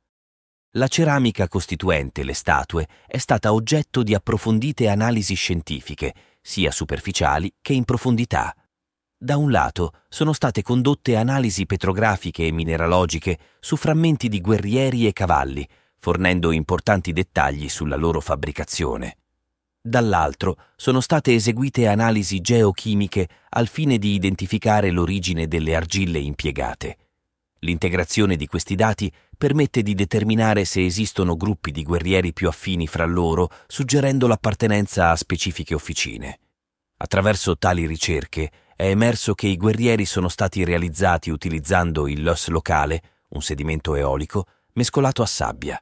La 0.77 0.87
ceramica 0.87 1.49
costituente 1.49 2.23
le 2.23 2.33
statue 2.33 2.87
è 3.09 3.19
stata 3.19 3.53
oggetto 3.53 4.05
di 4.05 4.15
approfondite 4.15 4.89
analisi 4.89 5.35
scientifiche, 5.35 6.15
sia 6.41 6.71
superficiali 6.71 7.53
che 7.61 7.73
in 7.73 7.85
profondità. 7.85 8.55
Da 9.17 9.37
un 9.37 9.51
lato 9.51 10.03
sono 10.09 10.33
state 10.33 10.63
condotte 10.63 11.17
analisi 11.17 11.67
petrografiche 11.67 12.47
e 12.47 12.53
mineralogiche 12.53 13.39
su 13.59 13.77
frammenti 13.77 14.29
di 14.29 14.41
guerrieri 14.41 15.07
e 15.09 15.13
cavalli, 15.13 15.69
fornendo 16.05 16.53
importanti 16.53 17.15
dettagli 17.15 17.67
sulla 17.71 17.97
loro 17.97 18.21
fabbricazione. 18.21 19.17
Dall'altro 19.81 20.59
sono 20.77 21.01
state 21.01 21.33
eseguite 21.33 21.87
analisi 21.87 22.43
geochimiche 22.43 23.27
al 23.49 23.69
fine 23.69 23.97
di 23.97 24.13
identificare 24.13 24.91
l'origine 24.91 25.49
delle 25.49 25.75
argille 25.75 26.19
impiegate. 26.19 26.99
L'integrazione 27.61 28.37
di 28.37 28.47
questi 28.47 28.75
dati 28.75 29.11
permette 29.39 29.83
di 29.83 29.95
determinare 29.95 30.67
se 30.67 30.85
esistono 30.85 31.39
gruppi 31.39 31.71
di 31.71 31.83
guerrieri 31.83 32.35
più 32.35 32.49
affini 32.49 32.87
fra 32.87 33.07
loro, 33.07 33.49
suggerendo 33.67 34.27
l'appartenenza 34.27 35.09
a 35.09 35.17
specifiche 35.17 35.73
officine. 35.73 36.39
Attraverso 36.99 37.57
tali 37.57 37.87
ricerche 37.87 38.51
è 38.77 38.91
emerso 38.91 39.33
che 39.33 39.47
i 39.47 39.57
guerrieri 39.57 40.05
sono 40.05 40.29
stati 40.29 40.65
realizzati 40.65 41.31
utilizzando 41.31 42.07
il 42.07 42.23
loss 42.23 42.49
locale, 42.49 43.01
un 43.29 43.41
sedimento 43.41 43.95
eolico, 43.95 44.45
mescolato 44.75 45.23
a 45.23 45.27
sabbia. 45.27 45.81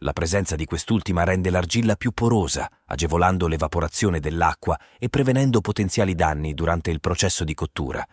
La 0.00 0.12
presenza 0.12 0.56
di 0.56 0.66
quest'ultima 0.66 1.24
rende 1.24 1.48
l'argilla 1.48 1.96
più 1.96 2.12
porosa, 2.12 2.70
agevolando 2.84 3.46
l'evaporazione 3.46 4.20
dell'acqua 4.20 4.78
e 4.98 5.08
prevenendo 5.08 5.62
potenziali 5.62 6.14
danni 6.14 6.52
durante 6.52 6.90
il 6.90 7.00
processo 7.00 7.44
di 7.44 7.54
cottura. 7.54 8.06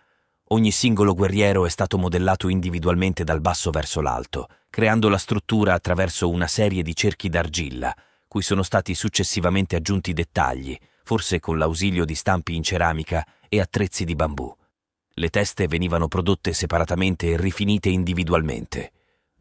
Ogni 0.49 0.71
singolo 0.71 1.13
guerriero 1.13 1.65
è 1.65 1.69
stato 1.69 1.97
modellato 1.97 2.47
individualmente 2.47 3.25
dal 3.25 3.41
basso 3.41 3.69
verso 3.69 3.99
l'alto, 3.99 4.47
creando 4.69 5.09
la 5.09 5.17
struttura 5.17 5.73
attraverso 5.73 6.29
una 6.29 6.47
serie 6.47 6.83
di 6.83 6.95
cerchi 6.95 7.27
d'argilla, 7.27 7.93
cui 8.29 8.41
sono 8.41 8.63
stati 8.63 8.95
successivamente 8.95 9.75
aggiunti 9.75 10.13
dettagli, 10.13 10.77
forse 11.03 11.41
con 11.41 11.57
l'ausilio 11.57 12.05
di 12.05 12.15
stampi 12.15 12.55
in 12.55 12.63
ceramica 12.63 13.25
e 13.49 13.59
attrezzi 13.59 14.05
di 14.05 14.15
bambù. 14.15 14.55
Le 15.15 15.29
teste 15.29 15.67
venivano 15.67 16.07
prodotte 16.07 16.53
separatamente 16.53 17.31
e 17.31 17.37
rifinite 17.37 17.89
individualmente. 17.89 18.91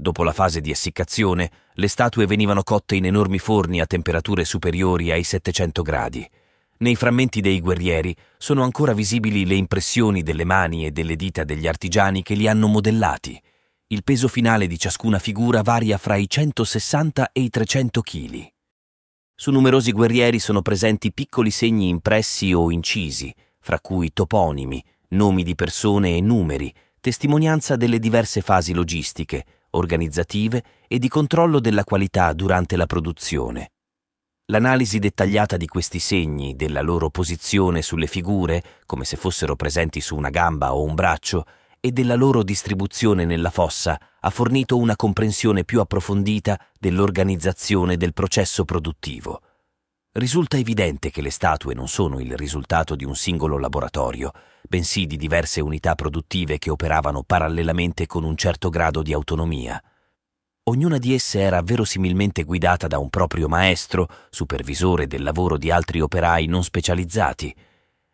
Dopo 0.03 0.25
la 0.25 0.33
fase 0.33 0.61
di 0.61 0.73
essiccazione, 0.73 1.49
le 1.75 1.87
statue 1.87 2.27
venivano 2.27 2.65
cotte 2.65 2.97
in 2.97 3.05
enormi 3.05 3.39
forni 3.39 3.81
a 3.81 3.87
temperature 3.87 4.45
superiori 4.45 5.13
ai 5.13 5.23
700 5.23 5.83
gradi. 5.83 6.29
Nei 6.79 6.97
frammenti 6.97 7.41
dei 7.41 7.61
guerrieri 7.61 8.13
sono 8.37 8.65
ancora 8.65 8.95
visibili 8.95 9.47
le 9.47 9.55
impressioni 9.55 10.25
delle 10.25 10.43
mani 10.43 10.85
e 10.85 10.91
delle 10.91 11.15
dita 11.15 11.45
degli 11.45 11.69
artigiani 11.69 12.25
che 12.25 12.35
li 12.35 12.49
hanno 12.49 12.67
modellati. 12.67 13.41
Il 13.87 14.03
peso 14.03 14.27
finale 14.27 14.67
di 14.67 14.77
ciascuna 14.77 15.21
figura 15.21 15.63
varia 15.63 15.99
fra 15.99 16.17
i 16.17 16.29
160 16.29 17.31
e 17.31 17.41
i 17.41 17.49
300 17.49 18.01
kg. 18.01 18.47
Su 19.37 19.53
numerosi 19.53 19.93
guerrieri 19.93 20.41
sono 20.41 20.63
presenti 20.63 21.13
piccoli 21.13 21.53
segni 21.53 21.87
impressi 21.87 22.53
o 22.53 22.73
incisi, 22.73 23.33
fra 23.61 23.79
cui 23.79 24.13
toponimi, 24.13 24.85
nomi 25.11 25.45
di 25.45 25.55
persone 25.55 26.17
e 26.17 26.21
numeri, 26.21 26.75
testimonianza 26.99 27.77
delle 27.77 28.01
diverse 28.01 28.41
fasi 28.41 28.73
logistiche, 28.73 29.45
organizzative 29.73 30.63
e 30.89 30.99
di 30.99 31.09
controllo 31.09 31.61
della 31.61 31.85
qualità 31.85 32.33
durante 32.33 32.77
la 32.77 32.87
produzione. 32.87 33.73
L'analisi 34.47 34.99
dettagliata 34.99 35.57
di 35.57 35.67
questi 35.67 35.99
segni, 35.99 36.57
della 36.57 36.83
loro 36.83 37.11
posizione 37.11 37.81
sulle 37.81 38.07
figure, 38.07 38.63
come 38.87 39.05
se 39.05 39.17
fossero 39.17 39.57
presenti 39.57 40.01
su 40.01 40.17
una 40.17 40.31
gamba 40.31 40.75
o 40.75 40.83
un 40.83 40.95
braccio, 40.95 41.45
e 41.81 41.91
della 41.91 42.15
loro 42.15 42.43
distribuzione 42.43 43.25
nella 43.25 43.51
fossa 43.51 43.99
ha 44.21 44.31
fornito 44.31 44.77
una 44.77 44.95
comprensione 44.95 45.65
più 45.65 45.81
approfondita 45.81 46.59
dell'organizzazione 46.79 47.97
del 47.97 48.13
processo 48.13 48.65
produttivo. 48.65 49.41
Risulta 50.15 50.59
evidente 50.59 51.11
che 51.11 51.23
le 51.23 51.31
statue 51.31 51.73
non 51.73 51.89
sono 51.89 52.21
il 52.21 52.37
risultato 52.37 52.95
di 52.95 53.07
un 53.07 53.17
singolo 53.17 53.57
laboratorio, 53.57 54.31
bensì 54.69 55.07
di 55.07 55.17
diverse 55.17 55.63
unità 55.63 55.95
produttive 55.95 56.59
che 56.59 56.69
operavano 56.69 57.23
parallelamente 57.23 58.05
con 58.05 58.23
un 58.23 58.37
certo 58.37 58.69
grado 58.69 59.01
di 59.01 59.15
autonomia. 59.15 59.83
Ognuna 60.65 60.99
di 60.99 61.15
esse 61.15 61.41
era 61.41 61.63
verosimilmente 61.63 62.43
guidata 62.43 62.89
da 62.89 62.99
un 62.99 63.09
proprio 63.09 63.49
maestro, 63.49 64.07
supervisore 64.29 65.07
del 65.07 65.23
lavoro 65.23 65.57
di 65.57 65.71
altri 65.71 66.03
operai 66.03 66.45
non 66.45 66.63
specializzati. 66.63 67.57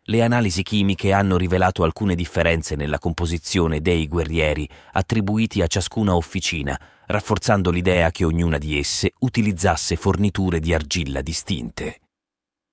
Le 0.03 0.21
analisi 0.21 0.63
chimiche 0.63 1.11
hanno 1.11 1.35
rivelato 1.35 1.83
alcune 1.83 2.15
differenze 2.15 2.77
nella 2.77 2.97
composizione 2.97 3.81
dei 3.81 4.07
guerrieri 4.07 4.65
attribuiti 4.93 5.61
a 5.61 5.67
ciascuna 5.67 6.15
officina, 6.15 6.79
rafforzando 7.09 7.71
l'idea 7.71 8.11
che 8.11 8.23
ognuna 8.23 8.59
di 8.59 8.77
esse 8.77 9.13
utilizzasse 9.19 9.95
forniture 9.95 10.59
di 10.59 10.73
argilla 10.73 11.21
distinte. 11.21 12.01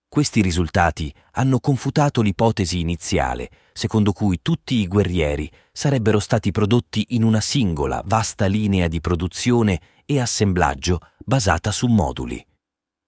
Questi 0.08 0.42
risultati 0.42 1.12
hanno 1.32 1.58
confutato 1.58 2.20
l'ipotesi 2.20 2.80
iniziale, 2.80 3.50
secondo 3.72 4.12
cui 4.12 4.40
tutti 4.42 4.76
i 4.76 4.86
guerrieri 4.86 5.50
sarebbero 5.72 6.20
stati 6.20 6.50
prodotti 6.50 7.06
in 7.10 7.22
una 7.22 7.40
singola, 7.40 8.02
vasta 8.04 8.46
linea 8.46 8.88
di 8.88 9.00
produzione 9.00 9.80
e 10.04 10.20
assemblaggio 10.20 11.00
basata 11.24 11.72
su 11.72 11.86
moduli. 11.86 12.44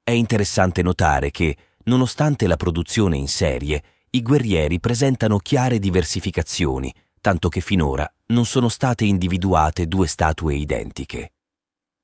È 0.02 0.10
interessante 0.10 0.82
notare 0.82 1.30
che, 1.30 1.56
nonostante 1.84 2.46
la 2.46 2.56
produzione 2.56 3.18
in 3.18 3.28
serie, 3.28 3.82
i 4.10 4.22
guerrieri 4.22 4.80
presentano 4.80 5.38
chiare 5.38 5.78
diversificazioni, 5.78 6.92
tanto 7.28 7.50
che 7.50 7.60
finora 7.60 8.10
non 8.28 8.46
sono 8.46 8.70
state 8.70 9.04
individuate 9.04 9.86
due 9.86 10.06
statue 10.06 10.54
identiche. 10.54 11.32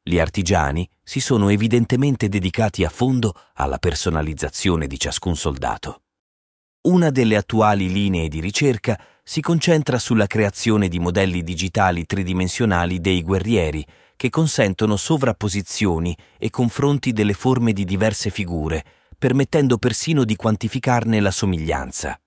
Gli 0.03 0.19
artigiani 0.19 0.87
si 1.03 1.19
sono 1.19 1.49
evidentemente 1.49 2.29
dedicati 2.29 2.85
a 2.85 2.91
fondo 2.91 3.33
alla 3.55 3.79
personalizzazione 3.79 4.87
di 4.87 4.99
ciascun 4.99 5.35
soldato. 5.35 6.03
Una 6.89 7.09
delle 7.09 7.37
attuali 7.37 7.91
linee 7.91 8.29
di 8.29 8.39
ricerca 8.41 9.01
si 9.23 9.41
concentra 9.41 9.99
sulla 9.99 10.27
creazione 10.27 10.89
di 10.89 10.99
modelli 10.99 11.43
digitali 11.43 12.05
tridimensionali 12.05 13.01
dei 13.01 13.23
guerrieri 13.23 13.83
che 14.17 14.29
consentono 14.29 14.99
sovrapposizioni 14.99 16.15
e 16.37 16.51
confronti 16.51 17.13
delle 17.13 17.33
forme 17.33 17.73
di 17.73 17.87
diverse 17.87 18.29
figure, 18.29 18.85
permettendo 19.17 19.79
persino 19.79 20.25
di 20.25 20.37
quantificarne 20.37 21.19
la 21.21 21.31
somiglianza. 21.31 22.19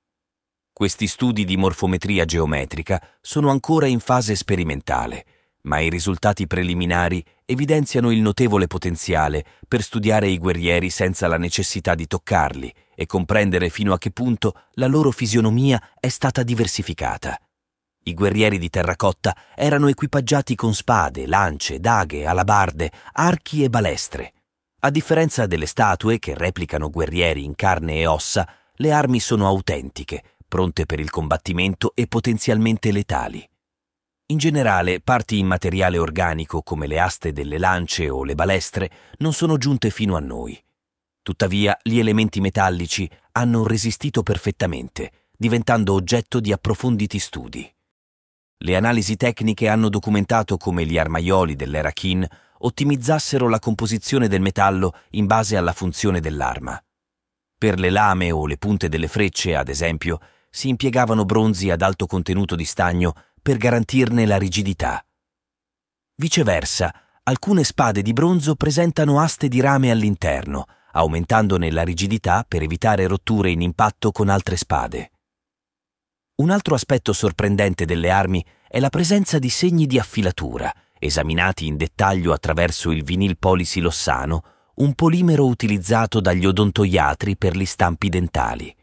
Questi 0.78 1.08
studi 1.08 1.44
di 1.44 1.58
morfometria 1.58 2.24
geometrica 2.24 3.02
sono 3.20 3.50
ancora 3.50 3.88
in 3.88 4.00
fase 4.00 4.36
sperimentale 4.36 5.26
ma 5.62 5.80
i 5.80 5.90
risultati 5.90 6.46
preliminari 6.46 7.26
evidenziano 7.46 8.12
il 8.12 8.22
notevole 8.22 8.68
potenziale 8.68 9.44
per 9.68 9.82
studiare 9.82 10.28
i 10.28 10.38
guerrieri 10.38 10.92
senza 10.92 11.26
la 11.26 11.40
necessità 11.40 11.96
di 11.96 12.06
toccarli 12.06 12.72
e 12.94 13.08
comprendere 13.08 13.70
fino 13.70 13.92
a 13.92 13.98
che 13.98 14.12
punto 14.12 14.54
la 14.74 14.86
loro 14.86 15.10
fisionomia 15.10 15.82
è 16.00 16.10
stata 16.10 16.44
diversificata. 16.44 17.36
I 18.04 18.14
guerrieri 18.14 18.60
di 18.60 18.70
terracotta 18.70 19.36
erano 19.56 19.88
equipaggiati 19.88 20.54
con 20.54 20.76
spade, 20.76 21.26
lance, 21.26 21.80
daghe, 21.80 22.28
alabarde, 22.28 22.92
archi 23.14 23.64
e 23.64 23.70
balestre. 23.70 24.34
A 24.82 24.92
differenza 24.92 25.48
delle 25.48 25.66
statue 25.66 26.20
che 26.20 26.36
replicano 26.36 26.92
guerrieri 26.92 27.44
in 27.44 27.56
carne 27.56 27.96
e 27.96 28.06
ossa, 28.06 28.48
le 28.76 28.92
armi 28.92 29.20
sono 29.20 29.48
autentiche, 29.48 30.37
pronte 30.58 30.88
per 30.88 31.00
il 31.00 31.12
combattimento 31.12 31.92
e 31.94 32.08
potenzialmente 32.08 32.92
letali. 32.92 33.48
In 34.32 34.40
generale, 34.40 35.02
parti 35.02 35.38
in 35.38 35.46
materiale 35.46 36.00
organico 36.00 36.64
come 36.64 36.88
le 36.88 37.00
aste 37.00 37.32
delle 37.32 37.60
lance 37.60 38.10
o 38.10 38.24
le 38.24 38.34
balestre 38.34 38.90
non 39.20 39.34
sono 39.34 39.58
giunte 39.58 39.92
fino 39.92 40.16
a 40.16 40.20
noi. 40.20 40.60
Tuttavia, 41.22 41.78
gli 41.84 42.00
elementi 42.00 42.42
metallici 42.42 43.08
hanno 43.34 43.68
resistito 43.68 44.24
perfettamente, 44.24 45.28
diventando 45.38 45.94
oggetto 45.94 46.40
di 46.40 46.52
approfonditi 46.52 47.20
studi. 47.20 47.72
Le 48.58 48.76
analisi 48.76 49.16
tecniche 49.16 49.68
hanno 49.68 49.90
documentato 49.90 50.58
come 50.58 50.88
gli 50.88 50.98
armaioli 50.98 51.56
dell'era 51.56 51.92
Qin 51.92 52.28
ottimizzassero 52.58 53.48
la 53.48 53.60
composizione 53.60 54.28
del 54.28 54.42
metallo 54.42 54.96
in 55.12 55.28
base 55.28 55.56
alla 55.56 55.74
funzione 55.74 56.20
dell'arma. 56.20 56.84
Per 57.60 57.78
le 57.78 57.92
lame 57.92 58.32
o 58.32 58.48
le 58.48 58.58
punte 58.58 58.90
delle 58.90 59.08
frecce, 59.08 59.56
ad 59.56 59.70
esempio, 59.70 60.20
si 60.50 60.70
impiegavano 60.70 61.26
bronzi 61.26 61.70
ad 61.70 61.82
alto 61.82 62.06
contenuto 62.06 62.56
di 62.56 62.66
stagno 62.66 63.14
per 63.42 63.58
garantirne 63.58 64.26
la 64.26 64.38
rigidità. 64.38 65.06
Viceversa, 66.16 66.94
alcune 67.24 67.64
spade 67.64 68.02
di 68.02 68.14
bronzo 68.14 68.56
presentano 68.56 69.20
aste 69.20 69.48
di 69.48 69.60
rame 69.60 69.92
all'interno, 69.92 70.66
aumentandone 70.94 71.72
la 71.72 71.84
rigidità 71.84 72.44
per 72.48 72.64
evitare 72.64 73.06
rotture 73.08 73.52
in 73.52 73.62
impatto 73.62 74.12
con 74.12 74.30
altre 74.30 74.58
spade. 74.58 75.12
Un 76.38 76.50
altro 76.50 76.76
aspetto 76.76 77.14
sorprendente 77.14 77.86
delle 77.86 78.10
armi 78.10 78.44
è 78.68 78.80
la 78.80 78.90
presenza 78.90 79.40
di 79.40 79.50
segni 79.50 79.86
di 79.86 80.00
affilatura, 80.00 80.74
esaminati 81.00 81.68
in 81.68 81.78
dettaglio 81.78 82.34
attraverso 82.34 82.92
il 82.92 83.04
vinil 83.04 83.38
polisilossano, 83.38 84.44
un 84.76 84.94
polimero 84.94 85.46
utilizzato 85.46 86.20
dagli 86.20 86.46
odontoiatri 86.46 87.38
per 87.38 87.56
gli 87.56 87.66
stampi 87.66 88.10
dentali. 88.10 88.76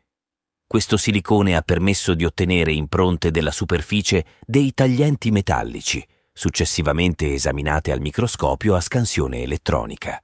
Questo 0.74 0.96
silicone 0.96 1.54
ha 1.54 1.62
permesso 1.62 2.14
di 2.14 2.24
ottenere 2.24 2.72
impronte 2.72 3.30
della 3.30 3.52
superficie 3.52 4.24
dei 4.44 4.74
taglienti 4.74 5.30
metallici, 5.30 6.04
successivamente 6.32 7.32
esaminate 7.32 7.92
al 7.92 8.00
microscopio 8.00 8.74
a 8.74 8.80
scansione 8.80 9.42
elettronica. 9.42 10.20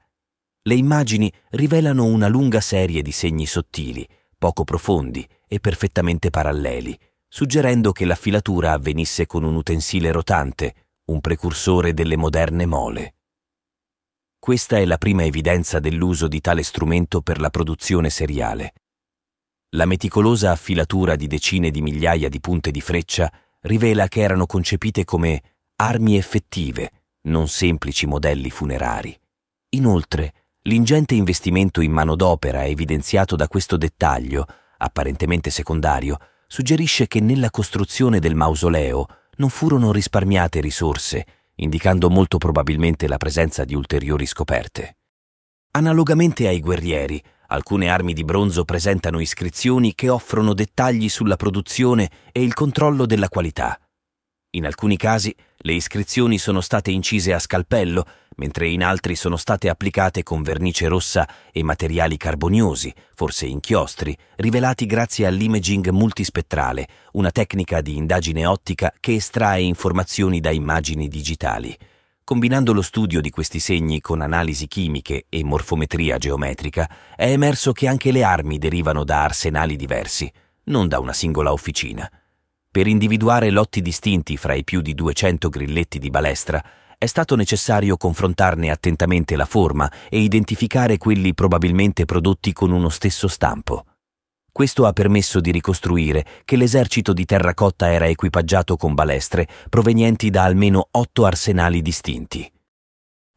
Le 0.63 0.75
immagini 0.75 1.33
rivelano 1.51 2.05
una 2.05 2.27
lunga 2.27 2.61
serie 2.61 3.01
di 3.01 3.13
segni 3.13 3.47
sottili, 3.47 4.05
poco 4.37 4.65
profondi 4.65 5.25
e 5.47 5.61
perfettamente 5.61 6.31
paralleli, 6.31 6.99
suggerendo 7.29 7.93
che 7.93 8.05
la 8.05 8.17
filatura 8.17 8.73
avvenisse 8.73 9.27
con 9.27 9.45
un 9.45 9.55
utensile 9.55 10.11
rotante, 10.11 10.89
un 11.13 11.21
precursore 11.21 11.95
delle 11.95 12.17
moderne 12.17 12.67
mole. 12.67 13.15
Questa 14.37 14.79
è 14.79 14.85
la 14.85 14.99
prima 14.99 15.23
evidenza 15.23 15.79
dell'uso 15.79 16.27
di 16.27 16.41
tale 16.41 16.65
strumento 16.65 17.21
per 17.21 17.39
la 17.39 17.51
produzione 17.51 18.11
seriale. 18.11 18.73
La 19.75 19.85
meticolosa 19.85 20.51
affilatura 20.51 21.15
di 21.15 21.29
decine 21.29 21.71
di 21.71 21.81
migliaia 21.81 22.29
di 22.29 22.41
punte 22.41 22.73
di 22.73 22.81
freccia 22.81 23.33
rivela 23.61 24.09
che 24.09 24.21
erano 24.21 24.45
concepite 24.47 25.05
come 25.05 25.43
armi 25.77 26.17
effettive, 26.17 26.91
non 27.23 27.47
semplici 27.47 28.05
modelli 28.07 28.51
funerari. 28.51 29.17
Inoltre, 29.71 30.33
l'ingente 30.63 31.15
investimento 31.15 31.83
in 31.83 31.93
manodopera 31.93 32.65
evidenziato 32.65 33.37
da 33.37 33.47
questo 33.47 33.77
dettaglio, 33.77 34.45
apparentemente 34.79 35.51
secondario, 35.51 36.19
suggerisce 36.49 37.07
che 37.07 37.21
nella 37.21 37.51
costruzione 37.51 38.19
del 38.19 38.35
mausoleo 38.35 39.07
non 39.37 39.51
furono 39.51 39.93
risparmiate 39.93 40.61
risorse, 40.61 41.25
indicando 41.57 42.11
molto 42.11 42.39
probabilmente 42.39 43.07
la 43.07 43.19
presenza 43.19 43.65
di 43.65 43.77
ulteriori 43.77 44.27
scoperte. 44.27 44.97
Analogamente 45.71 46.49
ai 46.49 46.59
guerrieri, 46.59 47.23
alcune 47.51 47.89
armi 47.89 48.13
di 48.13 48.25
bronzo 48.25 48.65
presentano 48.65 49.21
iscrizioni 49.21 49.95
che 49.95 50.09
offrono 50.09 50.55
dettagli 50.55 51.09
sulla 51.09 51.37
produzione 51.37 52.11
e 52.33 52.43
il 52.43 52.55
controllo 52.55 53.07
della 53.07 53.29
qualità. 53.29 53.79
In 54.53 54.67
alcuni 54.67 54.97
casi 54.97 55.35
le 55.59 55.75
iscrizioni 55.75 56.39
sono 56.39 56.61
state 56.61 56.91
incise 56.91 57.33
a 57.33 57.39
scalpello, 57.39 58.05
mentre 58.37 58.69
in 58.69 58.83
altri 58.83 59.15
sono 59.15 59.37
state 59.37 59.69
applicate 59.69 60.23
con 60.23 60.43
vernice 60.43 60.89
rossa 60.89 61.29
e 61.53 61.63
materiali 61.63 62.17
carboniosi, 62.17 62.93
forse 63.15 63.47
inchiostri, 63.47 64.17
rivelati 64.37 64.87
grazie 64.87 65.27
all'imaging 65.27 65.91
multispettrale, 65.91 66.89
una 67.13 67.31
tecnica 67.31 67.81
di 67.81 67.97
indagine 67.97 68.47
ottica 68.47 68.93
che 68.99 69.15
estrae 69.15 69.61
informazioni 69.61 70.41
da 70.41 70.51
immagini 70.51 71.07
digitali. 71.07 71.77
Combinando 72.31 72.73
lo 72.73 72.83
studio 72.83 73.21
di 73.21 73.29
questi 73.29 73.59
segni 73.59 74.01
con 74.01 74.21
analisi 74.21 74.69
chimiche 74.69 75.25
e 75.29 75.43
morfometria 75.43 76.17
geometrica, 76.17 76.89
è 77.17 77.29
emerso 77.29 77.73
che 77.73 77.89
anche 77.89 78.13
le 78.13 78.23
armi 78.23 78.57
derivano 78.57 79.03
da 79.03 79.25
arsenali 79.25 79.75
diversi, 79.75 80.33
non 80.67 80.87
da 80.87 81.01
una 81.01 81.13
singola 81.13 81.51
officina. 81.51 82.09
Per 82.71 82.87
individuare 82.87 83.51
lotti 83.51 83.83
distinti 83.83 84.37
fra 84.37 84.55
i 84.55 84.63
più 84.63 84.81
di 84.81 84.95
200 84.95 85.49
grilletti 85.49 85.99
di 85.99 86.09
balestra, 86.09 86.63
è 86.97 87.07
stato 87.07 87.35
necessario 87.35 87.97
confrontarne 87.97 88.71
attentamente 88.71 89.35
la 89.35 89.45
forma 89.45 89.91
e 90.09 90.21
identificare 90.21 90.99
quelli 90.99 91.35
probabilmente 91.35 92.05
prodotti 92.05 92.53
con 92.53 92.71
uno 92.71 92.91
stesso 92.91 93.27
stampo. 93.27 93.87
Questo 94.61 94.85
ha 94.85 94.93
permesso 94.93 95.41
di 95.41 95.53
ricostruire 95.53 96.23
che 96.45 96.55
l'esercito 96.55 97.15
di 97.15 97.25
terracotta 97.25 97.91
era 97.91 98.07
equipaggiato 98.09 98.77
con 98.77 98.93
balestre 98.93 99.49
provenienti 99.71 100.29
da 100.29 100.45
almeno 100.45 100.87
otto 100.91 101.25
arsenali 101.25 101.81
distinti. 101.81 102.47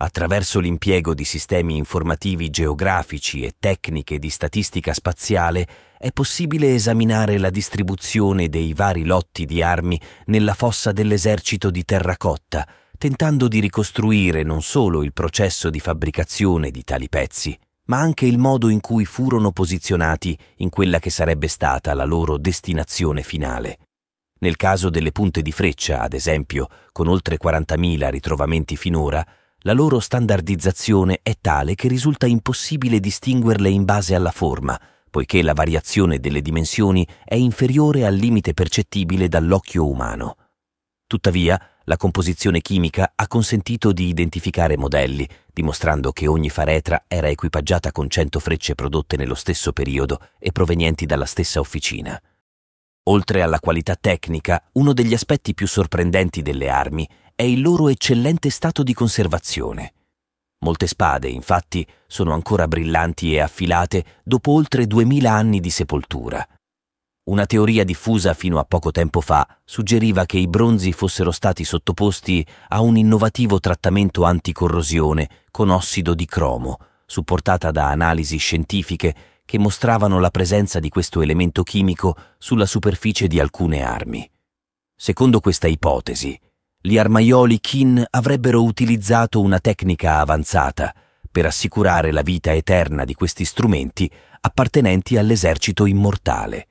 Attraverso 0.01 0.59
l'impiego 0.59 1.13
di 1.13 1.23
sistemi 1.23 1.77
informativi 1.77 2.49
geografici 2.49 3.43
e 3.43 3.53
tecniche 3.57 4.19
di 4.19 4.29
statistica 4.29 4.93
spaziale 4.93 5.65
è 5.97 6.11
possibile 6.11 6.73
esaminare 6.73 7.37
la 7.37 7.49
distribuzione 7.49 8.49
dei 8.49 8.73
vari 8.73 9.05
lotti 9.05 9.45
di 9.45 9.61
armi 9.61 9.97
nella 10.25 10.53
fossa 10.53 10.91
dell'esercito 10.91 11.71
di 11.71 11.85
terracotta, 11.85 12.67
tentando 12.97 13.47
di 13.47 13.61
ricostruire 13.61 14.43
non 14.43 14.61
solo 14.61 15.01
il 15.03 15.13
processo 15.13 15.69
di 15.69 15.79
fabbricazione 15.79 16.69
di 16.69 16.83
tali 16.83 17.07
pezzi, 17.07 17.57
ma 17.85 17.99
anche 17.99 18.25
il 18.25 18.37
modo 18.37 18.69
in 18.69 18.79
cui 18.79 19.05
furono 19.05 19.51
posizionati 19.51 20.37
in 20.57 20.69
quella 20.69 20.99
che 20.99 21.09
sarebbe 21.09 21.47
stata 21.47 21.93
la 21.93 22.05
loro 22.05 22.37
destinazione 22.37 23.23
finale. 23.23 23.79
Nel 24.39 24.55
caso 24.55 24.89
delle 24.89 25.11
punte 25.11 25.41
di 25.41 25.51
freccia, 25.51 26.01
ad 26.01 26.13
esempio, 26.13 26.67
con 26.91 27.07
oltre 27.07 27.37
40.000 27.37 28.09
ritrovamenti 28.09 28.75
finora, 28.75 29.25
la 29.59 29.73
loro 29.73 30.01
standardizzazione 30.01 31.19
è 31.23 31.35
tale 31.39 31.75
che 31.75 31.87
risulta 31.87 32.25
impossibile 32.25 32.99
distinguerle 32.99 33.69
in 33.69 33.85
base 33.85 34.15
alla 34.15 34.31
forma, 34.31 34.77
poiché 35.09 35.41
la 35.41 35.53
variazione 35.53 36.19
delle 36.19 36.41
dimensioni 36.41 37.07
è 37.23 37.35
inferiore 37.35 38.05
al 38.05 38.15
limite 38.15 38.53
percettibile 38.53 39.29
dall'occhio 39.29 39.87
umano. 39.87 40.35
Tuttavia, 41.07 41.72
la 41.85 41.97
composizione 41.97 42.61
chimica 42.61 43.11
ha 43.15 43.27
consentito 43.27 43.91
di 43.91 44.07
identificare 44.07 44.77
modelli, 44.77 45.27
dimostrando 45.51 46.11
che 46.11 46.27
ogni 46.27 46.49
faretra 46.49 47.03
era 47.07 47.27
equipaggiata 47.27 47.91
con 47.91 48.09
100 48.09 48.39
frecce 48.39 48.75
prodotte 48.75 49.17
nello 49.17 49.35
stesso 49.35 49.73
periodo 49.73 50.19
e 50.39 50.51
provenienti 50.51 51.05
dalla 51.05 51.25
stessa 51.25 51.59
officina. 51.59 52.19
Oltre 53.07 53.41
alla 53.41 53.59
qualità 53.59 53.97
tecnica, 53.99 54.63
uno 54.73 54.93
degli 54.93 55.13
aspetti 55.13 55.53
più 55.53 55.67
sorprendenti 55.67 56.41
delle 56.41 56.69
armi 56.69 57.07
è 57.35 57.43
il 57.43 57.61
loro 57.61 57.89
eccellente 57.89 58.49
stato 58.49 58.81
di 58.81 58.93
conservazione. 58.93 59.93
Molte 60.59 60.87
spade, 60.87 61.27
infatti, 61.27 61.85
sono 62.07 62.31
ancora 62.31 62.69
brillanti 62.69 63.33
e 63.33 63.41
affilate 63.41 64.21
dopo 64.23 64.53
oltre 64.53 64.87
duemila 64.87 65.33
anni 65.33 65.59
di 65.59 65.69
sepoltura. 65.69 66.47
Una 67.25 67.45
teoria 67.45 67.85
diffusa 67.85 68.33
fino 68.33 68.59
a 68.59 68.65
poco 68.65 68.91
tempo 68.91 69.21
fa 69.21 69.47
suggeriva 69.63 70.25
che 70.25 70.37
i 70.37 70.49
bronzi 70.49 70.91
fossero 70.91 71.31
stati 71.31 71.63
sottoposti 71.63 72.45
a 72.67 72.81
un 72.81 72.97
innovativo 72.97 73.61
trattamento 73.61 74.25
anticorrosione 74.25 75.29
con 75.49 75.69
ossido 75.69 76.15
di 76.15 76.25
cromo, 76.25 76.79
supportata 77.05 77.71
da 77.71 77.87
analisi 77.87 78.35
scientifiche 78.35 79.15
che 79.45 79.57
mostravano 79.57 80.19
la 80.19 80.31
presenza 80.31 80.81
di 80.81 80.89
questo 80.89 81.21
elemento 81.21 81.63
chimico 81.63 82.17
sulla 82.37 82.65
superficie 82.65 83.27
di 83.27 83.39
alcune 83.39 83.83
armi. 83.83 84.29
Secondo 84.93 85.39
questa 85.39 85.67
ipotesi, 85.67 86.37
gli 86.81 86.97
armaioli 86.97 87.61
Qin 87.61 88.03
avrebbero 88.09 88.61
utilizzato 88.61 89.39
una 89.39 89.59
tecnica 89.59 90.19
avanzata 90.19 90.93
per 91.31 91.45
assicurare 91.45 92.11
la 92.11 92.21
vita 92.21 92.53
eterna 92.53 93.05
di 93.05 93.13
questi 93.13 93.45
strumenti 93.45 94.11
appartenenti 94.41 95.15
all'esercito 95.15 95.85
immortale. 95.85 96.67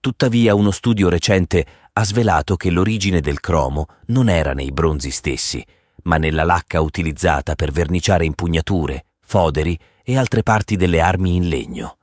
Tuttavia 0.00 0.54
uno 0.54 0.70
studio 0.70 1.08
recente 1.08 1.66
ha 1.92 2.04
svelato 2.04 2.54
che 2.54 2.70
l'origine 2.70 3.20
del 3.20 3.40
cromo 3.40 3.86
non 4.06 4.28
era 4.28 4.52
nei 4.52 4.70
bronzi 4.70 5.10
stessi, 5.10 5.64
ma 6.04 6.18
nella 6.18 6.44
lacca 6.44 6.80
utilizzata 6.80 7.56
per 7.56 7.72
verniciare 7.72 8.24
impugnature, 8.24 9.06
foderi 9.20 9.76
e 10.04 10.16
altre 10.16 10.44
parti 10.44 10.76
delle 10.76 11.00
armi 11.00 11.34
in 11.34 11.48
legno. 11.48 11.98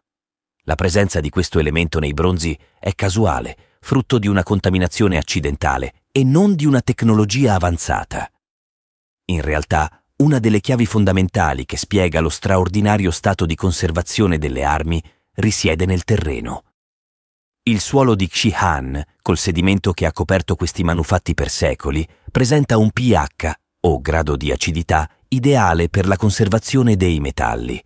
La 0.63 0.75
presenza 0.75 1.21
di 1.21 1.29
questo 1.29 1.57
elemento 1.57 1.99
nei 1.99 2.13
bronzi 2.13 2.57
è 2.77 2.93
casuale, 2.93 3.55
frutto 3.79 4.19
di 4.19 4.27
una 4.27 4.43
contaminazione 4.43 5.17
accidentale 5.17 5.93
e 6.11 6.25
non 6.25 6.55
di 6.55 6.65
una 6.65 6.81
tecnologia 6.81 7.53
avanzata. 7.53 8.29
In 9.27 9.41
realtà, 9.41 10.03
una 10.17 10.39
delle 10.39 10.59
chiavi 10.59 10.85
fondamentali 10.85 11.65
che 11.65 11.77
spiega 11.77 12.19
lo 12.19 12.29
straordinario 12.29 13.11
stato 13.11 13.45
di 13.45 13.55
conservazione 13.55 14.37
delle 14.37 14.63
armi 14.63 15.01
risiede 15.35 15.85
nel 15.85 16.03
terreno. 16.03 16.63
Il 17.67 17.81
suolo 17.81 18.13
di 18.13 18.27
Xi'an, 18.27 19.03
col 19.23 19.39
sedimento 19.39 19.91
che 19.91 20.05
ha 20.05 20.11
coperto 20.11 20.55
questi 20.55 20.83
manufatti 20.83 21.33
per 21.33 21.49
secoli, 21.49 22.07
presenta 22.31 22.77
un 22.77 22.91
pH, 22.91 23.53
o 23.87 24.01
grado 24.01 24.35
di 24.35 24.51
acidità, 24.51 25.09
ideale 25.29 25.89
per 25.89 26.05
la 26.05 26.15
conservazione 26.15 26.95
dei 26.95 27.19
metalli. 27.19 27.81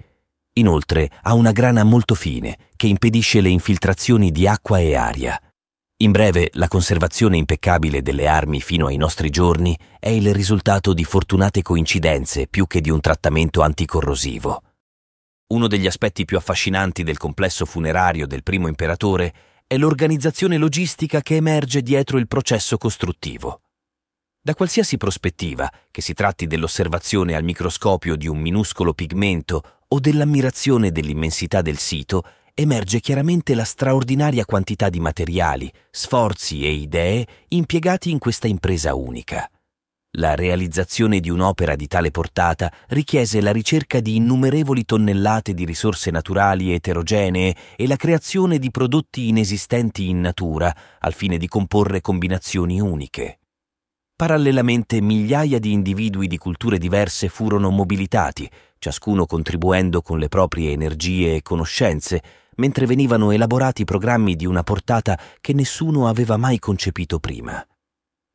Inoltre 0.55 1.09
ha 1.21 1.33
una 1.33 1.53
grana 1.53 1.85
molto 1.85 2.13
fine 2.13 2.57
che 2.75 2.87
impedisce 2.87 3.39
le 3.39 3.47
infiltrazioni 3.47 4.31
di 4.31 4.47
acqua 4.47 4.79
e 4.79 4.95
aria. 4.95 5.41
In 6.01 6.11
breve, 6.11 6.49
la 6.55 6.67
conservazione 6.67 7.37
impeccabile 7.37 8.01
delle 8.01 8.27
armi 8.27 8.59
fino 8.59 8.87
ai 8.87 8.97
nostri 8.97 9.29
giorni 9.29 9.79
è 9.97 10.09
il 10.09 10.33
risultato 10.33 10.93
di 10.93 11.05
fortunate 11.05 11.61
coincidenze 11.61 12.47
più 12.47 12.67
che 12.67 12.81
di 12.81 12.89
un 12.89 12.99
trattamento 12.99 13.61
anticorrosivo. 13.61 14.61
Uno 15.53 15.67
degli 15.67 15.87
aspetti 15.87 16.25
più 16.25 16.35
affascinanti 16.35 17.03
del 17.03 17.17
complesso 17.17 17.65
funerario 17.65 18.27
del 18.27 18.43
primo 18.43 18.67
imperatore 18.67 19.33
è 19.71 19.77
l'organizzazione 19.77 20.57
logistica 20.57 21.21
che 21.21 21.35
emerge 21.35 21.83
dietro 21.83 22.17
il 22.17 22.27
processo 22.27 22.79
costruttivo. 22.79 23.61
Da 24.41 24.55
qualsiasi 24.55 24.97
prospettiva, 24.97 25.71
che 25.91 26.01
si 26.01 26.15
tratti 26.15 26.47
dell'osservazione 26.47 27.35
al 27.35 27.43
microscopio 27.43 28.15
di 28.15 28.27
un 28.27 28.39
minuscolo 28.39 28.95
pigmento 28.95 29.81
o 29.87 29.99
dell'ammirazione 29.99 30.91
dell'immensità 30.91 31.61
del 31.61 31.77
sito, 31.77 32.23
emerge 32.55 32.99
chiaramente 32.99 33.53
la 33.53 33.63
straordinaria 33.63 34.43
quantità 34.43 34.89
di 34.89 34.99
materiali, 34.99 35.71
sforzi 35.91 36.65
e 36.65 36.71
idee 36.71 37.27
impiegati 37.49 38.09
in 38.09 38.17
questa 38.17 38.47
impresa 38.47 38.95
unica. 38.95 39.47
La 40.13 40.33
realizzazione 40.33 41.19
di 41.19 41.29
un'opera 41.29 41.75
di 41.75 41.85
tale 41.85 42.09
portata 42.09 42.73
richiese 42.87 43.41
la 43.41 43.51
ricerca 43.51 43.99
di 43.99 44.15
innumerevoli 44.15 44.83
tonnellate 44.83 45.53
di 45.53 45.65
risorse 45.65 46.09
naturali 46.09 46.73
eterogenee 46.73 47.55
e 47.75 47.85
la 47.85 47.95
creazione 47.95 48.57
di 48.57 48.71
prodotti 48.71 49.27
inesistenti 49.27 50.09
in 50.09 50.19
natura 50.19 50.75
al 50.97 51.13
fine 51.13 51.37
di 51.37 51.47
comporre 51.47 52.01
combinazioni 52.01 52.81
uniche. 52.81 53.41
Parallelamente 54.15 54.99
migliaia 54.99 55.59
di 55.59 55.71
individui 55.73 56.25
di 56.25 56.39
culture 56.39 56.79
diverse 56.79 57.29
furono 57.29 57.69
mobilitati, 57.69 58.49
ciascuno 58.79 59.27
contribuendo 59.27 60.01
con 60.01 60.17
le 60.17 60.27
proprie 60.27 60.71
energie 60.71 61.35
e 61.35 61.43
conoscenze 61.43 62.23
mentre 62.55 62.87
venivano 62.87 63.29
elaborati 63.29 63.85
programmi 63.85 64.35
di 64.35 64.47
una 64.47 64.63
portata 64.63 65.19
che 65.39 65.53
nessuno 65.53 66.07
aveva 66.07 66.35
mai 66.35 66.57
concepito 66.57 67.19
prima. 67.19 67.63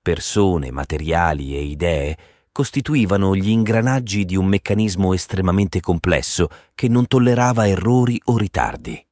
Persone, 0.05 0.71
materiali 0.71 1.57
e 1.57 1.63
idee 1.63 2.19
costituivano 2.53 3.35
gli 3.35 3.49
ingranaggi 3.49 4.27
di 4.27 4.37
un 4.37 4.45
meccanismo 4.45 5.15
estremamente 5.15 5.81
complesso 5.81 6.49
che 6.75 6.89
non 6.89 7.07
tollerava 7.07 7.67
errori 7.67 8.21
o 8.25 8.37
ritardi. 8.37 9.03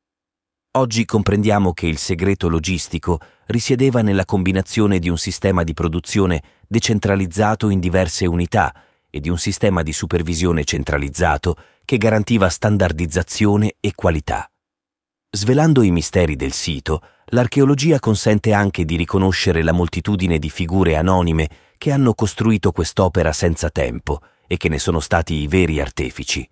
Oggi 0.72 1.06
comprendiamo 1.06 1.72
che 1.72 1.86
il 1.86 1.96
segreto 1.96 2.50
logistico 2.50 3.20
risiedeva 3.46 4.02
nella 4.02 4.26
combinazione 4.26 4.98
di 4.98 5.08
un 5.08 5.16
sistema 5.16 5.62
di 5.62 5.72
produzione 5.72 6.42
decentralizzato 6.68 7.70
in 7.70 7.80
diverse 7.80 8.26
unità 8.26 8.74
e 9.08 9.18
di 9.18 9.30
un 9.30 9.38
sistema 9.38 9.82
di 9.82 9.94
supervisione 9.94 10.62
centralizzato 10.64 11.56
che 11.86 11.96
garantiva 11.96 12.50
standardizzazione 12.50 13.76
e 13.80 13.94
qualità. 13.94 14.46
Svelando 15.30 15.80
i 15.80 15.90
misteri 15.90 16.36
del 16.36 16.52
sito, 16.52 17.00
l'archeologia 17.32 17.98
consente 17.98 18.52
anche 18.52 18.84
di 18.84 18.96
riconoscere 18.96 19.62
la 19.62 19.72
moltitudine 19.72 20.38
di 20.38 20.50
figure 20.50 20.96
anonime 20.96 21.48
che 21.78 21.90
hanno 21.90 22.14
costruito 22.14 22.72
quest'opera 22.72 23.32
senza 23.32 23.70
tempo 23.70 24.20
e 24.46 24.56
che 24.56 24.68
ne 24.68 24.78
sono 24.78 25.00
stati 25.00 25.34
i 25.34 25.46
veri 25.46 25.80
artefici, 25.80 26.48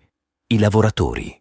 i 0.47 0.59
lavoratori. 0.59 1.40